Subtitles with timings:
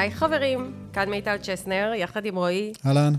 [0.00, 2.72] היי חברים, כאן מיטל צ'סנר, יחד עם רועי.
[2.86, 3.12] אהלן.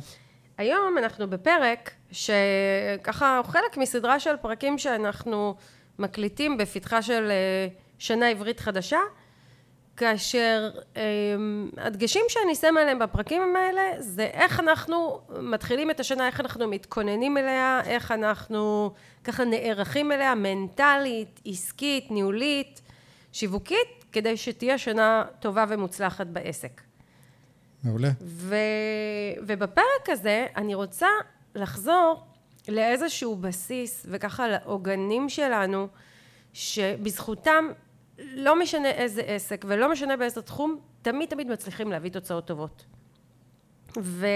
[0.58, 5.56] היום אנחנו בפרק שככה הוא חלק מסדרה של פרקים שאנחנו
[6.00, 7.68] מקליטים בפתחה של אה,
[8.00, 8.98] שנה עברית חדשה,
[9.98, 11.02] כאשר אה,
[11.78, 17.38] הדגשים שאני שם עליהם בפרקים האלה זה איך אנחנו מתחילים את השנה, איך אנחנו מתכוננים
[17.38, 18.94] אליה, איך אנחנו
[19.24, 22.82] ככה נערכים אליה מנטלית, עסקית, ניהולית,
[23.32, 26.82] שיווקית, כדי שתהיה שנה טובה ומוצלחת בעסק.
[27.84, 28.10] מעולה.
[28.22, 28.56] ו...
[29.42, 31.08] ובפרק הזה אני רוצה
[31.56, 32.24] לחזור
[32.68, 35.88] לאיזשהו בסיס וככה לעוגנים שלנו
[36.54, 37.66] שבזכותם
[38.18, 42.86] לא משנה איזה עסק ולא משנה באיזה תחום תמיד תמיד מצליחים להביא תוצאות טובות
[44.00, 44.28] ו...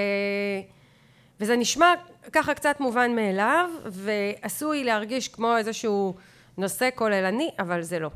[1.40, 1.94] וזה נשמע
[2.32, 6.16] ככה קצת מובן מאליו ועשוי להרגיש כמו איזשהו
[6.58, 8.10] נושא כוללני אבל זה לא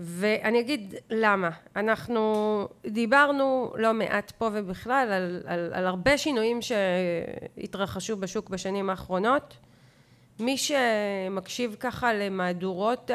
[0.00, 1.50] ואני אגיד למה.
[1.76, 9.56] אנחנו דיברנו לא מעט פה ובכלל על, על, על הרבה שינויים שהתרחשו בשוק בשנים האחרונות.
[10.40, 13.10] מי שמקשיב ככה למהדורות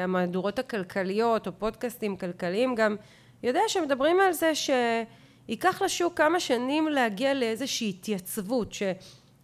[0.00, 2.96] המהדורות הכלכליות או פודקאסטים כלכליים גם
[3.42, 8.74] יודע שמדברים על זה שייקח לשוק כמה שנים להגיע לאיזושהי התייצבות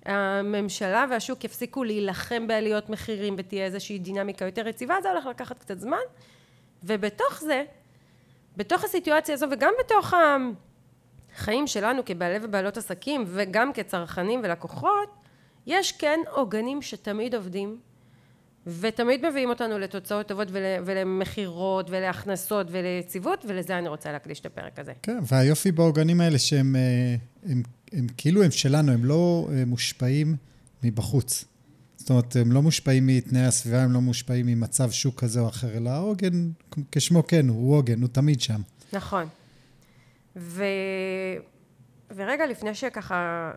[0.07, 5.79] שהממשלה והשוק יפסיקו להילחם בעליות מחירים ותהיה איזושהי דינמיקה יותר יציבה זה הולך לקחת קצת
[5.79, 5.99] זמן
[6.85, 7.65] ובתוך זה,
[8.57, 10.15] בתוך הסיטואציה הזו וגם בתוך
[11.37, 15.09] החיים שלנו כבעלי ובעלות עסקים וגם כצרכנים ולקוחות,
[15.67, 17.79] יש כן עוגנים שתמיד עובדים
[18.67, 24.79] ותמיד מביאים אותנו לתוצאות טובות ול, ולמכירות ולהכנסות וליציבות ולזה אני רוצה להקדיש את הפרק
[24.79, 24.93] הזה.
[25.03, 30.37] כן, והיופי בעוגנים האלה שהם הם, הם, הם, כאילו הם שלנו, הם לא אה, מושפעים
[30.83, 31.45] מבחוץ.
[32.01, 35.77] זאת אומרת, הם לא מושפעים מתנאי הסביבה, הם לא מושפעים ממצב שוק כזה או אחר,
[35.77, 36.51] אלא העוגן,
[36.93, 38.61] כשמו כן, הוא עוגן, הוא תמיד שם.
[38.93, 39.29] נכון.
[40.37, 40.65] ו...
[42.17, 43.51] ורגע לפני שככה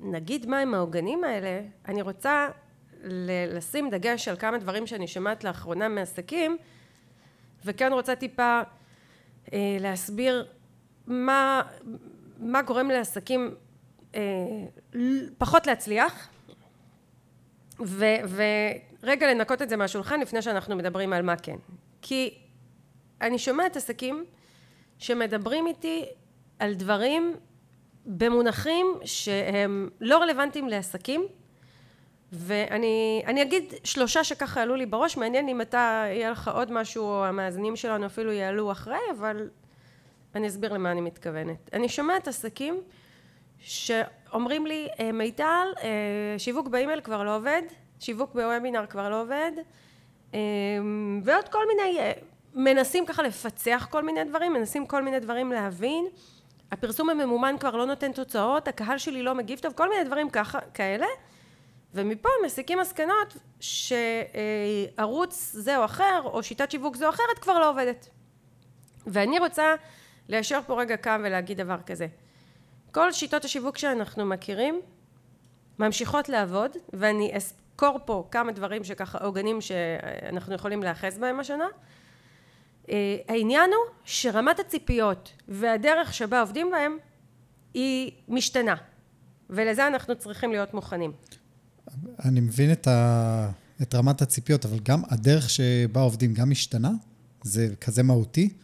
[0.00, 2.48] נגיד מהם העוגנים האלה, אני רוצה
[3.04, 6.56] ל- לשים דגש על כמה דברים שאני שומעת לאחרונה מעסקים,
[7.64, 8.60] וכן רוצה טיפה
[9.52, 10.46] אה, להסביר
[11.06, 11.62] מה,
[12.38, 13.54] מה גורם לעסקים
[14.14, 14.20] אה,
[15.38, 16.28] פחות להצליח,
[17.88, 21.56] ורגע לנקות את זה מהשולחן לפני שאנחנו מדברים על מה כן.
[22.02, 22.38] כי
[23.20, 24.24] אני שומעת עסקים
[24.98, 26.04] שמדברים איתי
[26.58, 27.36] על דברים
[28.06, 31.26] במונחים שהם לא רלוונטיים לעסקים
[32.32, 37.24] ואני אגיד שלושה שככה עלו לי בראש, מעניין אם אתה, יהיה לך עוד משהו או
[37.24, 39.48] המאזינים שלנו אפילו יעלו אחרי, אבל
[40.34, 41.70] אני אסביר למה אני מתכוונת.
[41.72, 42.80] אני שומעת עסקים
[43.60, 45.88] שאומרים לי, אה, מיטל, אה,
[46.38, 47.62] שיווק באימייל כבר לא עובד,
[48.00, 49.52] שיווק בוובינר כבר לא עובד,
[50.34, 50.38] אה,
[51.24, 51.98] ועוד כל מיני,
[52.54, 56.06] מנסים ככה לפצח כל מיני דברים, מנסים כל מיני דברים להבין,
[56.72, 60.58] הפרסום הממומן כבר לא נותן תוצאות, הקהל שלי לא מגיב טוב, כל מיני דברים ככה,
[60.74, 61.06] כאלה,
[61.94, 67.70] ומפה מסיקים מסקנות שערוץ זה או אחר, או שיטת שיווק זו או אחרת כבר לא
[67.70, 68.08] עובדת.
[69.06, 69.74] ואני רוצה
[70.28, 72.06] ליישר פה רגע קו ולהגיד דבר כזה.
[72.92, 74.80] כל שיטות השיווק שאנחנו מכירים
[75.78, 81.66] ממשיכות לעבוד ואני אסקור פה כמה דברים שככה עוגנים שאנחנו יכולים להאחז בהם השנה
[83.28, 86.96] העניין הוא שרמת הציפיות והדרך שבה עובדים בהם
[87.74, 88.74] היא משתנה
[89.50, 91.12] ולזה אנחנו צריכים להיות מוכנים.
[92.24, 93.50] אני מבין את, ה...
[93.82, 96.90] את רמת הציפיות אבל גם הדרך שבה עובדים גם משתנה?
[97.42, 98.54] זה כזה מהותי?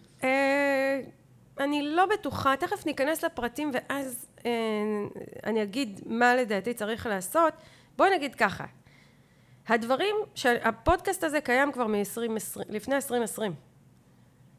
[1.66, 4.50] אני לא בטוחה, תכף ניכנס לפרטים ואז אה,
[5.44, 7.53] אני אגיד מה לדעתי צריך לעשות.
[7.97, 8.65] בואי נגיד ככה,
[9.69, 13.54] הדברים, שהפודקאסט הזה קיים כבר מ-2020, לפני 2020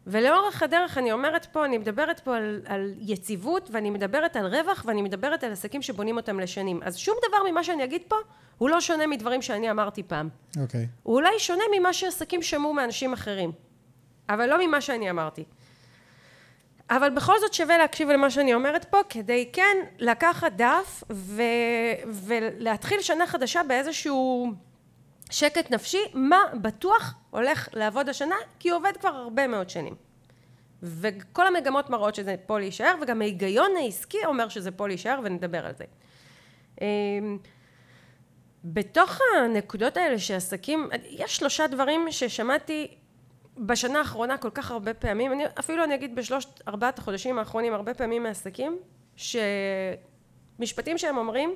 [0.08, 4.84] ולאורך הדרך אני אומרת פה, אני מדברת פה על, על יציבות ואני מדברת על רווח
[4.88, 6.80] ואני מדברת על עסקים שבונים אותם לשנים.
[6.84, 8.16] אז שום דבר ממה שאני אגיד פה
[8.58, 10.30] הוא לא שונה מדברים שאני אמרתי פעם.
[10.60, 10.84] אוקיי.
[10.84, 10.88] Okay.
[11.04, 13.52] הוא אולי שונה ממה שעסקים שמעו מאנשים אחרים,
[14.30, 15.44] אבל לא ממה שאני אמרתי.
[16.90, 21.42] אבל בכל זאת שווה להקשיב למה שאני אומרת פה כדי כן לקחת דף ו...
[22.06, 24.52] ולהתחיל שנה חדשה באיזשהו
[25.30, 29.96] שקט נפשי מה בטוח הולך לעבוד השנה כי הוא עובד כבר הרבה מאוד שנים.
[30.84, 35.74] וכל המגמות מראות שזה פה להישאר וגם ההיגיון העסקי אומר שזה פה להישאר ונדבר על
[35.78, 35.84] זה.
[36.82, 37.38] אמ,
[38.64, 42.98] בתוך הנקודות האלה שעסקים יש שלושה דברים ששמעתי
[43.60, 47.94] בשנה האחרונה כל כך הרבה פעמים, אני, אפילו אני אגיד בשלושת ארבעת החודשים האחרונים הרבה
[47.94, 48.80] פעמים מעסקים,
[49.16, 51.56] שמשפטים שהם אומרים,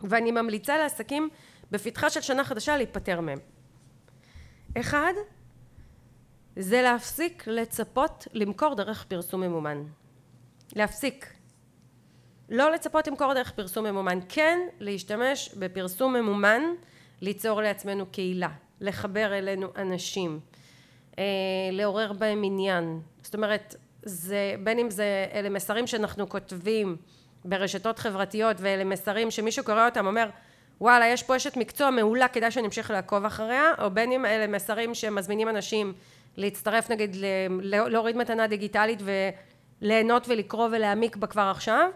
[0.00, 1.28] ואני ממליצה לעסקים
[1.70, 3.38] בפתחה של שנה חדשה להיפטר מהם.
[4.80, 5.12] אחד,
[6.56, 9.82] זה להפסיק לצפות למכור דרך פרסום ממומן.
[10.76, 11.34] להפסיק.
[12.48, 16.62] לא לצפות למכור דרך פרסום ממומן, כן להשתמש בפרסום ממומן,
[17.20, 18.48] ליצור לעצמנו קהילה,
[18.80, 20.40] לחבר אלינו אנשים,
[21.72, 23.00] לעורר בהם עניין.
[23.22, 26.96] זאת אומרת, זה, בין אם זה אלה מסרים שאנחנו כותבים
[27.44, 30.28] ברשתות חברתיות ואלה מסרים שמי שקורא אותם אומר
[30.80, 33.72] וואלה יש פה אשת מקצוע מעולה כדאי שאני אמשיך לעקוב אחריה.
[33.78, 35.92] או בין אם אלה מסרים שמזמינים אנשים
[36.36, 37.16] להצטרף נגיד
[37.60, 39.02] להוריד מתנה דיגיטלית
[39.82, 41.90] וליהנות ולקרוא ולהעמיק בה כבר עכשיו.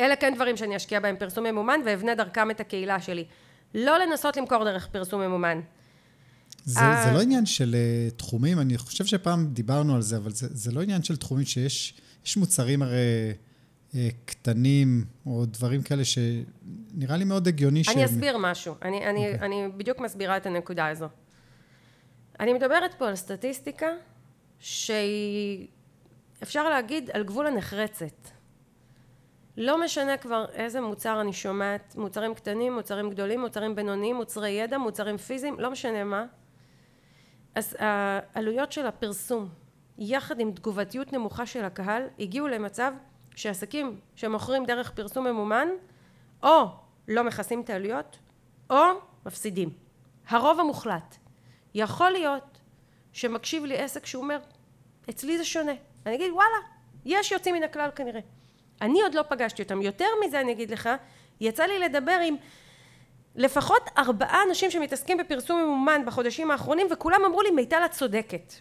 [0.00, 3.24] אלה כן דברים שאני אשקיע בהם פרסום ממומן ואבנה דרכם את הקהילה שלי.
[3.74, 5.60] לא לנסות למכור דרך פרסום ממומן
[6.64, 10.46] זה, זה לא עניין של uh, תחומים, אני חושב שפעם דיברנו על זה, אבל זה,
[10.50, 13.32] זה לא עניין של תחומים שיש מוצרים הרי
[13.90, 13.94] uh,
[14.24, 19.34] קטנים, או דברים כאלה שנראה לי מאוד הגיוני אני אסביר משהו, אני, אני, okay.
[19.34, 19.46] אוקיי.
[19.46, 21.08] אני בדיוק מסבירה את הנקודה הזו.
[22.40, 23.88] אני מדברת פה על סטטיסטיקה
[24.58, 25.66] שהיא,
[26.42, 28.28] אפשר להגיד, על גבול הנחרצת.
[29.56, 34.78] לא משנה כבר איזה מוצר אני שומעת, מוצרים קטנים, מוצרים גדולים, מוצרים בינוניים, מוצרי ידע,
[34.78, 36.24] מוצרים פיזיים, לא משנה מה.
[37.54, 39.48] אז העלויות של הפרסום
[39.98, 42.92] יחד עם תגובתיות נמוכה של הקהל הגיעו למצב
[43.36, 45.68] שעסקים שמוכרים דרך פרסום ממומן
[46.42, 46.64] או
[47.08, 48.18] לא מכסים את העלויות
[48.70, 48.76] או
[49.26, 49.70] מפסידים.
[50.28, 51.16] הרוב המוחלט.
[51.74, 52.58] יכול להיות
[53.12, 54.38] שמקשיב לי עסק שאומר
[55.10, 55.72] אצלי זה שונה.
[56.06, 56.56] אני אגיד וואלה
[57.04, 58.20] יש יוצאים מן הכלל כנראה.
[58.80, 59.82] אני עוד לא פגשתי אותם.
[59.82, 60.88] יותר מזה אני אגיד לך
[61.40, 62.36] יצא לי לדבר עם
[63.36, 68.52] לפחות ארבעה אנשים שמתעסקים בפרסום ממומן בחודשים האחרונים וכולם אמרו לי מיטל את צודקת.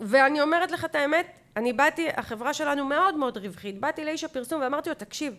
[0.00, 1.26] ואני אומרת לך את האמת
[1.56, 3.80] אני באתי החברה שלנו מאוד מאוד רווחית.
[3.80, 5.34] באתי לאיש הפרסום ואמרתי לו תקשיב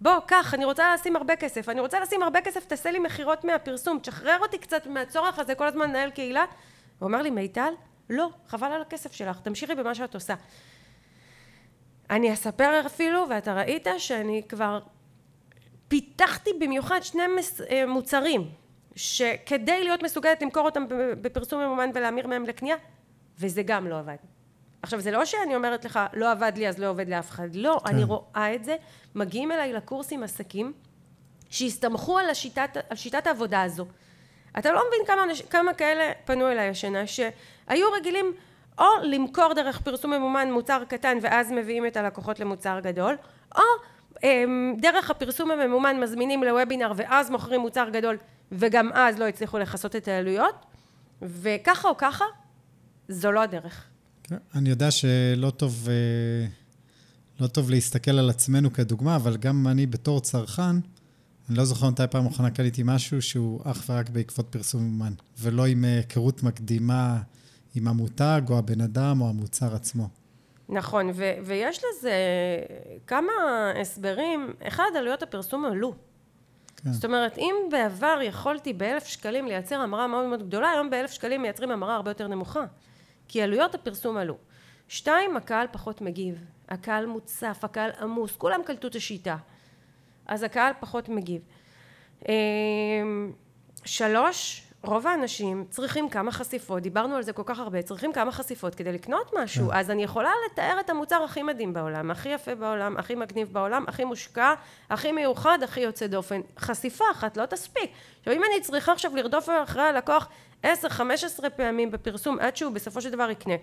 [0.00, 3.44] בוא קח אני רוצה לשים הרבה כסף אני רוצה לשים הרבה כסף תעשה לי מכירות
[3.44, 6.44] מהפרסום תשחרר אותי קצת מהצורך הזה כל הזמן לנהל קהילה.
[6.98, 7.72] הוא אומר לי מיטל
[8.10, 10.34] לא חבל על הכסף שלך תמשיכי במה שאת עושה.
[12.10, 14.78] אני אספר אפילו ואתה ראית שאני כבר
[15.88, 17.22] פיתחתי במיוחד שני
[17.70, 18.50] אה, מוצרים
[18.96, 20.84] שכדי להיות מסוגלת למכור אותם
[21.20, 22.76] בפרסום ממומן ולהמיר מהם לקנייה
[23.38, 24.16] וזה גם לא עבד.
[24.82, 27.80] עכשיו זה לא שאני אומרת לך לא עבד לי אז לא עובד לאף אחד, לא,
[27.84, 27.94] כן.
[27.94, 28.76] אני רואה את זה,
[29.14, 30.72] מגיעים אליי לקורסים עסקים
[31.50, 33.86] שהסתמכו על, השיטת, על שיטת העבודה הזו.
[34.58, 38.34] אתה לא מבין כמה, כמה כאלה פנו אליי השנה שהיו רגילים
[38.78, 43.16] או למכור דרך פרסום ממומן מוצר קטן ואז מביאים את הלקוחות למוצר גדול,
[43.56, 43.62] או
[44.78, 48.16] דרך הפרסום הממומן מזמינים לוובינר ואז מוכרים מוצר גדול
[48.52, 50.54] וגם אז לא הצליחו לכסות את העלויות
[51.22, 52.24] וככה או ככה
[53.08, 53.84] זו לא הדרך.
[54.22, 56.48] כן, אני יודע שלא טוב, אה,
[57.40, 60.76] לא טוב להסתכל על עצמנו כדוגמה, אבל גם אני בתור צרכן,
[61.48, 65.66] אני לא זוכר מתי פעם אחרונה קניתי משהו שהוא אך ורק בעקבות פרסום ממומן, ולא
[65.66, 67.18] עם אה, היכרות מקדימה
[67.74, 70.08] עם המותג או הבן אדם או המוצר עצמו.
[70.68, 72.12] נכון, ו- ויש לזה
[73.06, 73.32] כמה
[73.80, 74.54] הסברים.
[74.62, 75.94] אחד, עלויות הפרסום עלו.
[76.76, 76.92] כן.
[76.92, 81.42] זאת אומרת, אם בעבר יכולתי באלף שקלים לייצר המרה מאוד מאוד גדולה, היום באלף שקלים
[81.42, 82.64] מייצרים המרה הרבה יותר נמוכה.
[83.28, 84.36] כי עלויות הפרסום עלו.
[84.88, 86.44] שתיים, הקהל פחות מגיב.
[86.68, 89.36] הקהל מוצף, הקהל עמוס, כולם קלטו את השיטה.
[90.26, 91.42] אז הקהל פחות מגיב.
[92.28, 93.32] אמ,
[93.84, 98.74] שלוש, רוב האנשים צריכים כמה חשיפות, דיברנו על זה כל כך הרבה, צריכים כמה חשיפות
[98.74, 99.76] כדי לקנות משהו, כן.
[99.76, 103.84] אז אני יכולה לתאר את המוצר הכי מדהים בעולם, הכי יפה בעולם, הכי מגניב בעולם,
[103.88, 104.54] הכי מושקע,
[104.90, 106.40] הכי מיוחד, הכי יוצא דופן.
[106.58, 107.90] חשיפה אחת לא תספיק.
[108.18, 110.28] עכשיו אם אני צריכה עכשיו לרדוף אחרי הלקוח
[110.62, 113.54] עשר, חמש עשרה פעמים בפרסום עד שהוא בסופו של דבר יקנה,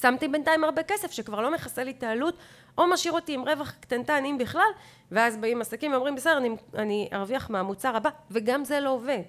[0.00, 2.36] שמתי בינתיים הרבה כסף שכבר לא מכסה לי את העלות
[2.78, 4.70] או משאיר אותי עם רווח קטנטן אם בכלל
[5.12, 9.22] ואז באים עסקים ואומרים בסדר אני, אני ארוויח מהמוצר הבא וגם זה לא עובד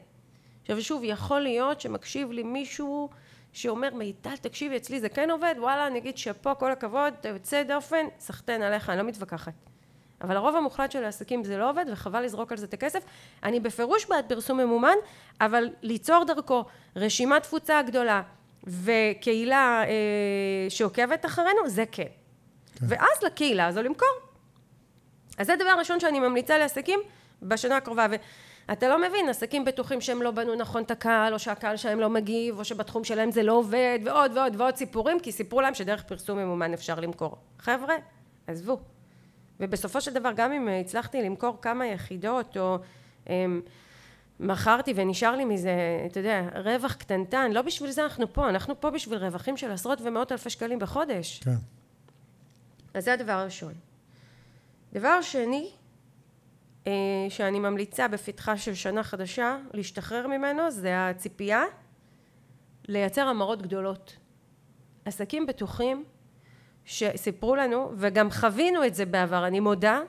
[0.67, 3.09] עכשיו שוב יכול להיות שמקשיב לי מישהו
[3.53, 7.63] שאומר מיטל תקשיבי אצלי זה כן עובד וואלה אני אגיד שאפו כל הכבוד אתה יוצא
[7.63, 9.53] דופן סחטיין עליך אני לא מתווכחת.
[10.21, 13.03] אבל הרוב המוחלט של העסקים זה לא עובד וחבל לזרוק על זה את הכסף.
[13.43, 14.95] אני בפירוש בעד פרסום ממומן
[15.41, 18.21] אבל ליצור דרכו רשימת תפוצה גדולה
[18.63, 22.03] וקהילה אה, שעוקבת אחרינו זה כן.
[22.03, 22.85] כן.
[22.89, 24.07] ואז לקהילה הזו למכור.
[25.37, 26.99] אז זה דבר ראשון שאני ממליצה לעסקים
[27.41, 28.07] בשנה הקרובה
[28.71, 32.09] אתה לא מבין, עסקים בטוחים שהם לא בנו נכון את הקהל, או שהקהל שלהם לא
[32.09, 36.03] מגיב, או שבתחום שלהם זה לא עובד, ועוד ועוד ועוד סיפורים, כי סיפרו להם שדרך
[36.03, 37.37] פרסום ממומן אפשר למכור.
[37.59, 37.95] חבר'ה,
[38.47, 38.79] עזבו.
[39.59, 42.77] ובסופו של דבר, גם אם הצלחתי למכור כמה יחידות, או
[43.27, 43.61] הם,
[44.39, 45.71] מכרתי ונשאר לי מזה,
[46.11, 50.01] אתה יודע, רווח קטנטן, לא בשביל זה אנחנו פה, אנחנו פה בשביל רווחים של עשרות
[50.01, 51.39] ומאות אלפי שקלים בחודש.
[51.43, 51.51] כן.
[52.93, 53.73] אז זה הדבר הראשון.
[54.93, 55.69] דבר שני,
[57.29, 61.63] שאני ממליצה בפתחה של שנה חדשה להשתחרר ממנו זה הציפייה
[62.87, 64.17] לייצר המרות גדולות
[65.05, 66.03] עסקים בטוחים
[66.85, 69.99] שסיפרו לנו, וגם חווינו את זה בעבר, אני מודה,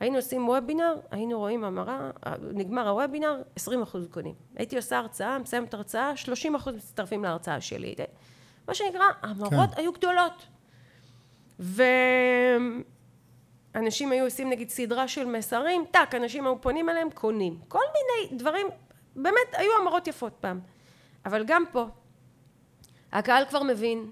[0.00, 2.10] היינו עושים וובינר, היינו רואים המרה,
[2.52, 4.34] נגמר הוובינר, 20 אחוז קונים.
[4.56, 7.94] הייתי עושה הרצאה, מסיימת הרצאה, 30 אחוז מצטרפים להרצאה שלי.
[8.68, 9.80] מה שנקרא, המרות כן.
[9.80, 10.46] היו גדולות.
[13.76, 17.58] ואנשים היו עושים נגיד סדרה של מסרים, טאק, אנשים היו פונים אליהם, קונים.
[17.68, 18.66] כל מיני דברים,
[19.16, 20.60] באמת, היו המרות יפות פעם.
[21.26, 21.86] אבל גם פה,
[23.12, 24.10] הקהל כבר מבין,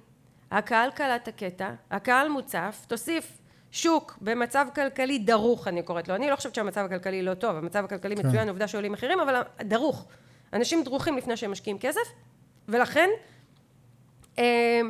[0.50, 3.38] הקהל קלט הקטע, הקהל מוצף, תוסיף
[3.70, 7.84] שוק במצב כלכלי דרוך אני קוראת לו, אני לא חושבת שהמצב הכלכלי לא טוב, המצב
[7.84, 8.28] הכלכלי כן.
[8.28, 10.06] מצוין, עובדה שעולים מחירים, אבל דרוך.
[10.52, 12.12] אנשים דרוכים לפני שהם משקיעים כסף,
[12.68, 13.10] ולכן
[14.38, 14.80] אה,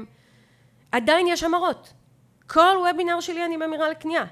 [0.92, 1.92] עדיין יש המרות.
[2.46, 4.24] כל וובינר שלי אני ממירה לקנייה.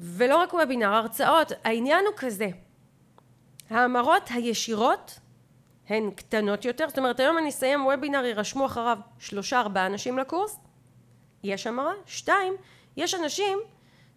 [0.00, 2.48] ולא רק וובינר, הרצאות, העניין הוא כזה,
[3.70, 5.18] ההמרות הישירות
[5.88, 10.58] הן קטנות יותר, זאת אומרת היום אני אסיים וובינר, יירשמו אחריו שלושה ארבעה אנשים לקורס,
[11.42, 12.54] יש המרה, שתיים,
[12.96, 13.58] יש אנשים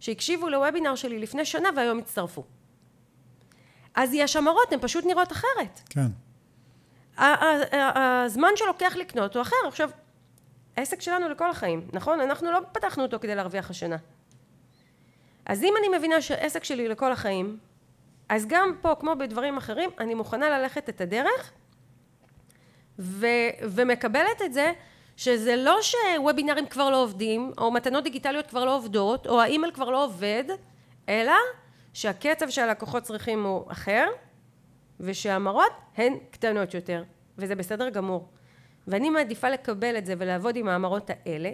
[0.00, 2.44] שהקשיבו לוובינר שלי לפני שנה והיום הצטרפו.
[3.94, 5.80] אז יש המרות, הן פשוט נראות אחרת.
[5.90, 6.06] כן.
[7.94, 9.56] הזמן שלוקח לקנות הוא אחר.
[9.68, 9.90] עכשיו,
[10.76, 12.20] העסק שלנו לכל החיים, נכון?
[12.20, 13.96] אנחנו לא פתחנו אותו כדי להרוויח השנה.
[15.48, 17.58] אז אם אני מבינה שהעסק שלי לכל החיים,
[18.28, 21.52] אז גם פה, כמו בדברים אחרים, אני מוכנה ללכת את הדרך
[22.98, 23.26] ו-
[23.62, 24.72] ומקבלת את זה
[25.16, 29.90] שזה לא שוובינרים כבר לא עובדים, או מתנות דיגיטליות כבר לא עובדות, או האימייל כבר
[29.90, 30.44] לא עובד,
[31.08, 31.32] אלא
[31.92, 34.06] שהקצב שהלקוחות צריכים הוא אחר,
[35.00, 37.04] ושהמרות הן קטנות יותר,
[37.38, 38.28] וזה בסדר גמור.
[38.86, 41.50] ואני מעדיפה לקבל את זה ולעבוד עם ההמרות האלה,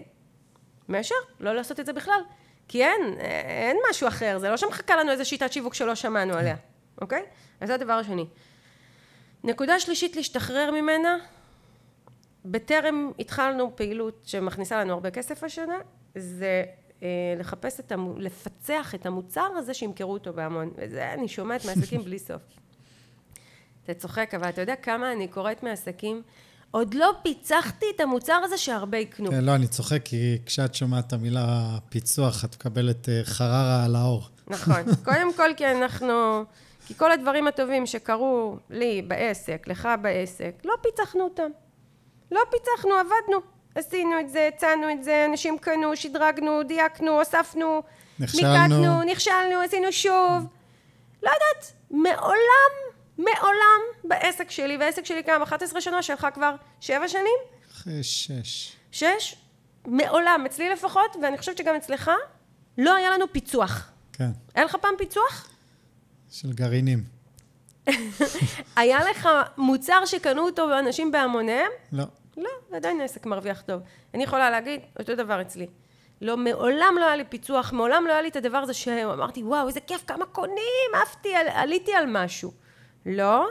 [0.89, 2.21] מאשר לא לעשות את זה בכלל.
[2.69, 3.15] כי אין,
[3.49, 6.57] אין משהו אחר, זה לא שמחכה לנו איזו שיטת שיווק שלא שמענו עליה,
[7.01, 7.23] אוקיי?
[7.61, 8.27] אז זה הדבר השני.
[9.45, 11.17] נקודה שלישית להשתחרר ממנה,
[12.45, 15.79] בטרם התחלנו פעילות שמכניסה לנו הרבה כסף השנה,
[16.15, 16.65] זה
[17.03, 22.05] אה, לחפש את, המו, לפצח את המוצר הזה שימכרו אותו בהמון, וזה אני שומעת מעסקים
[22.05, 22.43] בלי סוף.
[23.85, 26.23] אתה צוחק, אבל אתה יודע כמה אני קוראת מעסקים,
[26.75, 29.31] עוד לא פיצחתי את המוצר הזה שהרבה יקנו.
[29.31, 33.97] כן, לא, אני צוחק, כי כשאת שומעת את המילה פיצוח, את מקבלת אה, חררה על
[33.97, 34.29] האור.
[34.47, 34.83] נכון.
[35.05, 36.45] קודם כל, כי אנחנו...
[36.87, 41.51] כי כל הדברים הטובים שקרו לי בעסק, לך בעסק, לא פיצחנו אותם.
[42.33, 43.41] לא פיצחנו, עבדנו.
[43.75, 47.83] עשינו את זה, הצענו את זה, אנשים קנו, שדרגנו, דייקנו, הוספנו,
[48.19, 48.53] נכשלנו.
[48.53, 50.47] מיקדנו, נכשלנו, עשינו שוב.
[51.23, 52.73] לא יודעת, מעולם,
[53.19, 57.39] מעולם בעסק שלי, והעסק שלי קיים 11 שנה, שלך כבר 7 שנים?
[57.73, 58.77] אחרי 6.
[58.93, 59.37] 6?
[59.87, 62.11] מעולם, אצלי לפחות, ואני חושבת שגם אצלך,
[62.79, 63.91] לא היה לנו פיצוח.
[64.13, 64.31] כן.
[64.55, 65.49] היה לך פעם פיצוח?
[66.31, 67.05] של גרעינים.
[68.77, 71.71] היה לך מוצר שקנו אותו אנשים בהמוניהם?
[71.93, 72.05] לא.
[72.37, 73.83] לא, עדיין עסק מרוויח טוב.
[74.15, 75.67] אני יכולה להגיד, אותו דבר אצלי.
[76.21, 79.69] לא, מעולם לא היה לי פיצוח, מעולם לא היה לי את הדבר הזה שאמרתי, וואו,
[79.69, 82.53] איזה כיף, כמה קונים, עפתי, על, עליתי על משהו.
[83.07, 83.47] לא,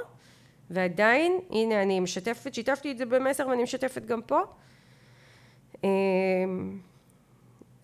[0.69, 4.39] ועדיין, הנה, אני משתפת, שיתפתי את זה במסר ואני משתפת גם פה.
[5.83, 6.79] אמ,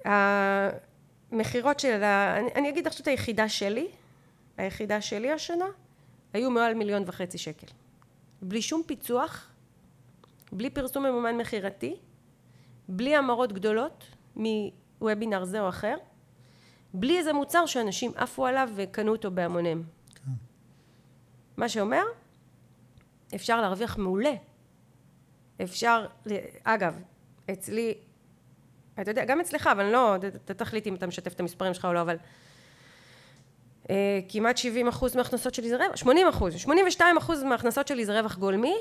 [0.06, 2.40] המכירות של ה...
[2.40, 3.88] אני, אני אגיד עכשיו את היחידה שלי,
[4.58, 5.66] היחידה שלי השנה,
[6.34, 7.68] היו מעל מיליון וחצי שקל.
[8.42, 9.52] בלי שום פיצוח,
[10.52, 11.96] בלי פרסום ממומן מכירתי,
[12.90, 15.96] בלי המרות גדולות מוובינר זה או אחר,
[16.94, 19.84] בלי איזה מוצר שאנשים עפו עליו וקנו אותו בהמוניהם.
[21.60, 22.04] מה שאומר,
[23.36, 24.34] אפשר להרוויח מעולה.
[25.64, 26.06] אפשר,
[26.64, 27.00] אגב,
[27.52, 27.94] אצלי,
[29.00, 31.94] אתה יודע, גם אצלך, אבל לא, אתה תחליט אם אתה משתף את המספרים שלך או
[31.94, 32.18] לא, אבל
[33.90, 38.20] אה, כמעט 70 אחוז מההכנסות שלי זה רווח, 80 אחוז, 82 אחוז מההכנסות שלי זה
[38.20, 38.76] רווח גולמי,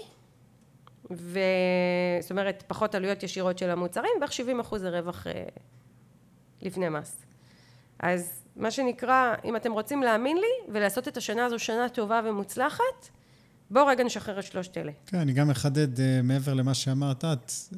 [1.11, 5.45] וזאת אומרת פחות עלויות ישירות של המוצרים, בערך 70 אחוז זה רווח אה,
[6.63, 7.25] לפני מס.
[7.99, 13.09] אז מה שנקרא, אם אתם רוצים להאמין לי ולעשות את השנה הזו שנה טובה ומוצלחת,
[13.71, 14.93] בואו רגע נשחרר את שלושת אלה.
[15.07, 17.75] כן, אני גם אחדד uh, מעבר למה שאמרת את, uh,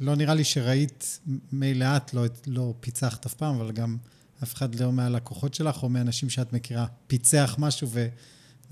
[0.00, 1.20] לא נראה לי שראית
[1.52, 3.96] מילא את, לא, לא פיצחת אף פעם, אבל גם
[4.42, 8.06] אף אחד לא מהלקוחות שלך או מאנשים שאת מכירה פיצח משהו ו,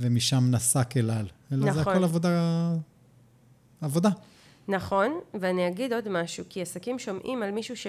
[0.00, 1.26] ומשם נסק אל על.
[1.52, 1.74] אלא נכון.
[1.74, 2.70] זה הכל עבודה...
[3.80, 4.10] עבודה.
[4.68, 7.86] נכון, ואני אגיד עוד משהו, כי עסקים שומעים על מישהו ש...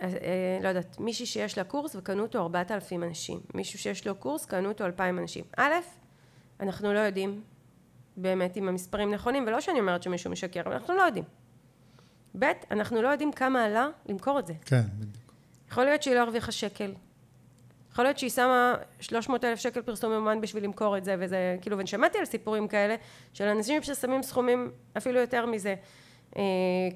[0.00, 3.40] אה, לא יודעת, מישהי שיש לה קורס וקנו אותו 4,000 אנשים.
[3.54, 5.44] מישהו שיש לו קורס, קנו אותו 2,000 אנשים.
[5.56, 5.72] א',
[6.60, 7.42] אנחנו לא יודעים
[8.16, 11.24] באמת אם המספרים נכונים, ולא שאני אומרת שמישהו משקר, אבל אנחנו לא יודעים.
[12.38, 14.54] ב', אנחנו לא יודעים כמה עלה למכור את זה.
[14.64, 15.16] כן, בדיוק.
[15.70, 16.92] יכול להיות שהיא לא הרוויחה שקל.
[17.92, 21.76] יכול להיות שהיא שמה 300 אלף שקל פרסום ממומן בשביל למכור את זה, וזה, כאילו,
[21.76, 22.96] ואני שמעתי על סיפורים כאלה,
[23.34, 25.74] של אנשים ששמים סכומים אפילו יותר מזה.
[26.36, 26.42] אה,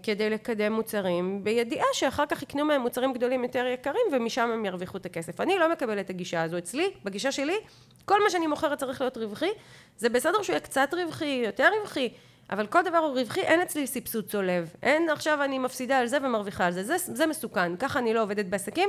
[0.02, 4.96] כדי לקדם מוצרים, בידיעה שאחר כך יקנו מהם מוצרים גדולים יותר יקרים ומשם הם ירוויחו
[4.96, 5.40] את הכסף.
[5.40, 7.56] אני לא מקבלת את הגישה הזו אצלי, בגישה שלי,
[8.04, 9.50] כל מה שאני מוכרת צריך להיות רווחי,
[9.96, 12.08] זה בסדר שהוא יהיה קצת רווחי, יותר רווחי,
[12.50, 16.18] אבל כל דבר הוא רווחי, אין אצלי סבסוד צולב, אין עכשיו אני מפסידה על זה
[16.22, 18.88] ומרוויחה על זה, זה, זה מסוכן, ככה אני לא עובדת בעסקים.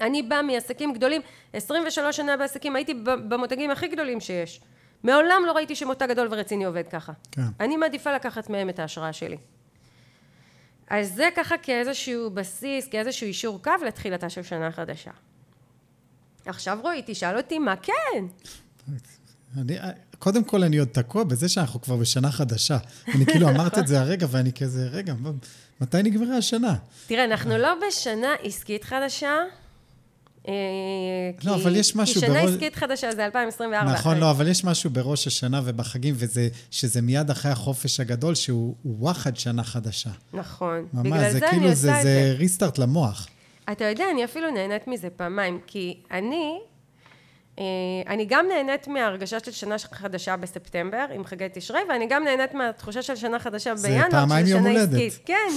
[0.00, 1.20] אני באה מעסקים גדולים,
[1.52, 4.60] 23 שנה בעסקים, הייתי במותגים הכי גדולים שיש.
[5.04, 7.12] מעולם לא ראיתי שמותג גדול ורציני עובד ככה.
[7.30, 7.42] כן.
[7.60, 9.36] אני מעדיפה לקחת מהם את ההשראה שלי.
[10.90, 15.10] אז זה ככה כאיזשהו בסיס, כאיזשהו אישור קו לתחילתה של שנה חדשה.
[16.46, 18.24] עכשיו רועי, תשאל אותי מה כן.
[19.60, 19.76] אני,
[20.18, 22.78] קודם כל, אני עוד תקוע בזה שאנחנו כבר בשנה חדשה.
[23.14, 25.14] אני כאילו אמרת את זה הרגע, ואני כזה, רגע,
[25.80, 26.74] מתי נגמרה השנה?
[27.06, 29.34] תראה, אנחנו לא בשנה עסקית חדשה,
[31.44, 32.20] לא, אבל יש משהו...
[32.20, 33.92] כי שנה עסקית חדשה זה 2024.
[33.92, 38.74] נכון, לא, אבל יש משהו בראש השנה ובחגים, וזה, שזה מיד אחרי החופש הגדול, שהוא
[38.84, 40.10] וואחד שנה חדשה.
[40.32, 40.86] נכון.
[40.92, 42.02] ממש, בגלל זה, זה כאילו, אני עושה זה, את זה.
[42.02, 43.28] זה ריסטארט למוח.
[43.72, 46.58] אתה יודע, אני אפילו נהנית מזה פעמיים, כי אני,
[47.58, 47.64] אה,
[48.06, 53.02] אני גם נהנית מההרגשה של שנה חדשה בספטמבר, עם חגי תשרי, ואני גם נהנית מהתחושה
[53.02, 54.20] של שנה חדשה בינואר, של שנה עסקית.
[54.20, 55.12] זה פעמיים יום הולדת.
[55.24, 55.50] כן,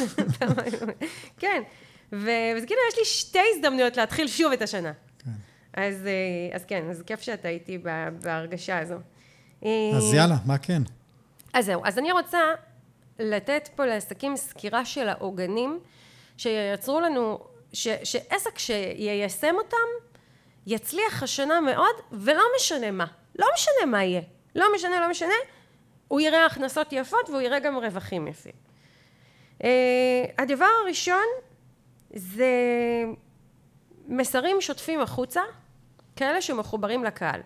[1.38, 1.62] כן.
[2.12, 4.92] וזה כאילו, יש לי שתי הזדמנויות להתחיל שוב את השנה.
[5.20, 5.32] כן.
[5.74, 7.78] אז, אה, אז כן, אז כיף שאתה איתי
[8.22, 8.96] בהרגשה הזו.
[9.62, 10.82] אז יאללה, מה כן?
[11.54, 12.40] אז זהו, אז אני רוצה
[13.20, 15.80] לתת פה לעסקים סקירה של העוגנים
[16.38, 17.40] שייצרו לנו,
[17.74, 20.08] ש, שעסק שיישם אותם,
[20.68, 23.06] יצליח השנה מאוד, ולא משנה מה.
[23.40, 24.22] לא משנה מה יהיה.
[24.56, 25.34] לא משנה, לא משנה.
[26.08, 28.52] הוא יראה הכנסות יפות והוא יראה גם רווחים יפים.
[29.60, 29.66] Uh,
[30.38, 31.26] הדבר הראשון
[32.18, 32.52] זה
[34.08, 35.42] מסרים שוטפים החוצה,
[36.16, 37.42] כאלה שמחוברים לקהל.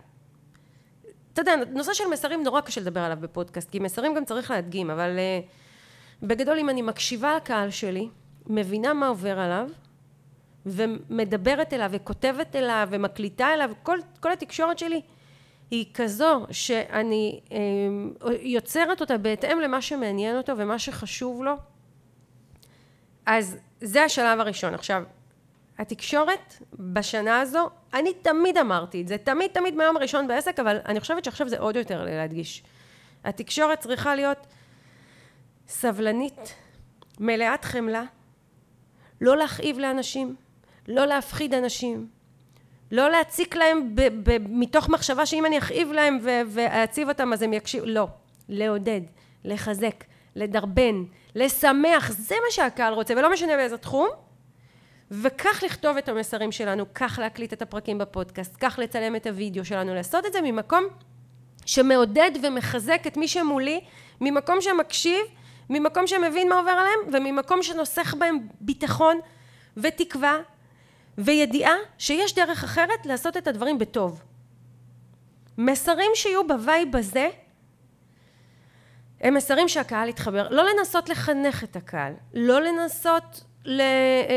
[1.34, 4.90] אתה יודע, נושא של מסרים נורא קשה לדבר עליו בפודקאסט, כי מסרים גם צריך להדגים,
[4.90, 8.10] אבל uh, בגדול אם אני מקשיבה לקהל שלי,
[8.48, 9.70] מבינה מה עובר עליו,
[10.66, 15.02] ומדברת אליו, וכותבת אליו, ומקליטה אליו, כל, כל התקשורת שלי
[15.72, 17.54] היא כזו שאני uh,
[18.42, 21.54] יוצרת אותה בהתאם למה שמעניין אותו ומה שחשוב לו,
[23.26, 24.74] אז זה השלב הראשון.
[24.74, 25.04] עכשיו,
[25.80, 31.00] התקשורת בשנה הזו, אני תמיד אמרתי את זה, תמיד תמיד מהיום הראשון בעסק, אבל אני
[31.00, 32.64] חושבת שעכשיו זה עוד יותר להדגיש.
[33.24, 34.48] התקשורת צריכה להיות
[35.68, 36.54] סבלנית,
[37.20, 38.04] מלאת חמלה,
[39.22, 40.36] לא להכאיב לאנשים,
[40.88, 42.08] לא להפחיד אנשים,
[42.92, 47.54] לא להציק להם ב- ב- מתוך מחשבה שאם אני אכאיב להם ואעציב אותם אז הם
[47.54, 48.08] יקשיבו, לא,
[48.50, 49.02] לעודד,
[49.44, 50.04] לחזק,
[50.36, 51.04] לדרבן,
[51.36, 54.10] לשמח, זה מה שהקהל רוצה, ולא משנה באיזה תחום.
[55.12, 59.96] וכך לכתוב את המסרים שלנו, כך להקליט את הפרקים בפודקאסט, כך לצלם את הוידאו שלנו,
[59.96, 60.84] לעשות את זה ממקום
[61.66, 63.82] שמעודד ומחזק את מי שמולי,
[64.22, 65.22] ממקום שמקשיב,
[65.70, 69.20] ממקום שמבין מה עובר עליהם, וממקום שנוסך בהם ביטחון
[69.78, 70.38] ותקווה
[71.18, 74.22] וידיעה שיש דרך אחרת לעשות את הדברים בטוב.
[75.58, 77.30] מסרים שיהיו ב vibe הזה
[79.22, 83.82] הם מסרים שהקהל יתחבר, לא לנסות לחנך את הקהל, לא לנסות ל-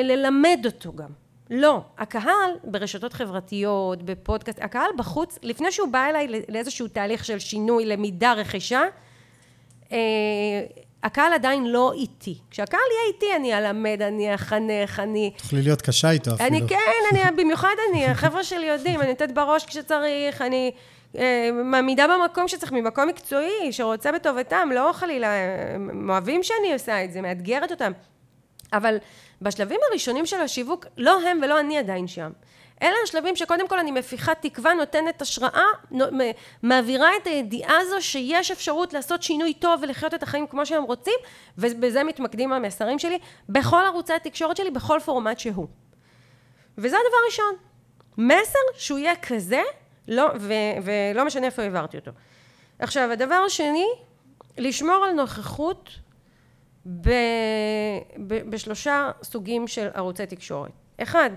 [0.05, 1.11] ללמד אותו גם,
[1.51, 7.87] לא, הקהל ברשתות חברתיות, בפודקאסט, הקהל בחוץ, לפני שהוא בא אליי לאיזשהו תהליך של שינוי,
[7.87, 8.83] למידה, רכישה,
[9.93, 9.99] אה,
[11.03, 12.39] הקהל עדיין לא איתי.
[12.51, 15.33] כשהקהל יהיה איתי, אני אלמד, אני אחנך, אני...
[15.39, 16.49] תוכלי להיות קשה איתו אפילו.
[16.49, 16.77] אני כן,
[17.13, 20.73] אני, במיוחד אני, החבר'ה שלי יודעים, אני נותנת בראש כשצריך, אני
[21.53, 25.29] מעמידה במקום שצריך, ממקום מקצועי, שרוצה בטובתם, לא חלילה,
[25.75, 27.93] הם אוהבים שאני עושה את זה, מאתגרת אותם.
[28.73, 28.97] אבל
[29.43, 32.31] בשלבים הראשונים של השיווק, לא הם ולא אני עדיין שם.
[32.83, 35.65] אלה השלבים שקודם כל אני מפיחה תקווה, נותנת השראה,
[36.63, 41.15] מעבירה את הידיעה הזו שיש אפשרות לעשות שינוי טוב ולחיות את החיים כמו שהם רוצים,
[41.59, 45.67] ובזה מתמקדים המסרים שלי, בכל ערוצי התקשורת שלי, בכל פורמט שהוא.
[46.79, 47.55] וזה הדבר הראשון.
[48.19, 49.63] מסר שהוא יהיה כזה,
[50.09, 52.11] לא, ו, ולא משנה איפה העברתי אותו.
[52.79, 53.87] עכשיו, הדבר השני,
[54.59, 55.91] לשמור על נוכחות
[56.87, 57.11] ב,
[58.27, 60.71] ב, בשלושה סוגים של ערוצי תקשורת.
[61.03, 61.31] אחד,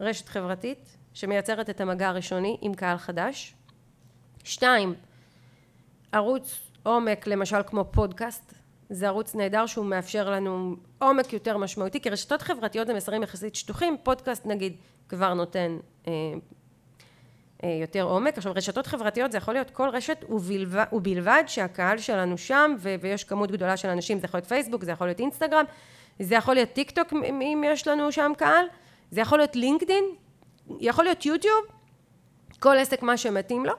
[0.00, 3.54] רשת חברתית שמייצרת את המגע הראשוני עם קהל חדש.
[4.44, 4.94] שתיים,
[6.12, 8.54] ערוץ עומק למשל כמו פודקאסט,
[8.90, 13.54] זה ערוץ נהדר שהוא מאפשר לנו עומק יותר משמעותי, כי רשתות חברתיות זה מסרים יחסית
[13.54, 14.76] שטוחים, פודקאסט נגיד
[15.08, 16.12] כבר נותן אה,
[17.80, 18.38] יותר עומק.
[18.38, 23.24] עכשיו רשתות חברתיות זה יכול להיות כל רשת ובלבד, ובלבד שהקהל שלנו שם ו- ויש
[23.24, 25.64] כמות גדולה של אנשים, זה יכול להיות פייסבוק, זה יכול להיות אינסטגרם,
[26.18, 28.66] זה יכול להיות טיק טוק אם יש לנו שם קהל,
[29.10, 30.04] זה יכול להיות לינקדין,
[30.80, 31.64] יכול להיות יוטיוב,
[32.58, 33.72] כל עסק מה שמתאים לו.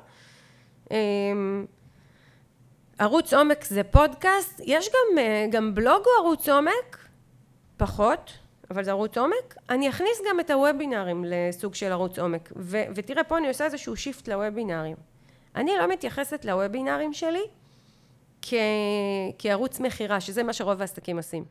[0.91, 1.65] אמ,
[2.99, 7.07] ערוץ עומק זה פודקאסט, יש גם, אה, גם בלוג הוא ערוץ עומק,
[7.77, 8.31] פחות,
[8.71, 9.55] אבל זה ערוץ עומק.
[9.69, 12.51] אני אכניס גם את הוובינרים לסוג של ערוץ עומק.
[12.55, 14.95] ו- ותראה, פה אני עושה איזשהו שיפט לוובינרים.
[15.55, 17.43] אני לא מתייחסת לוובינרים שלי
[18.41, 18.53] כ-
[19.39, 21.45] כערוץ מכירה, שזה מה שרוב העסקים עושים.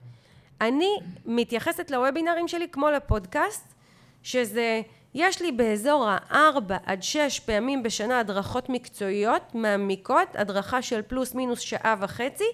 [0.60, 0.90] אני
[1.26, 3.74] מתייחסת לוובינרים שלי כמו לפודקאסט,
[4.22, 4.80] שזה,
[5.14, 11.60] יש לי באזור הארבע עד שש פעמים בשנה הדרכות מקצועיות, מעמיקות, הדרכה של פלוס מינוס
[11.60, 12.44] שעה וחצי,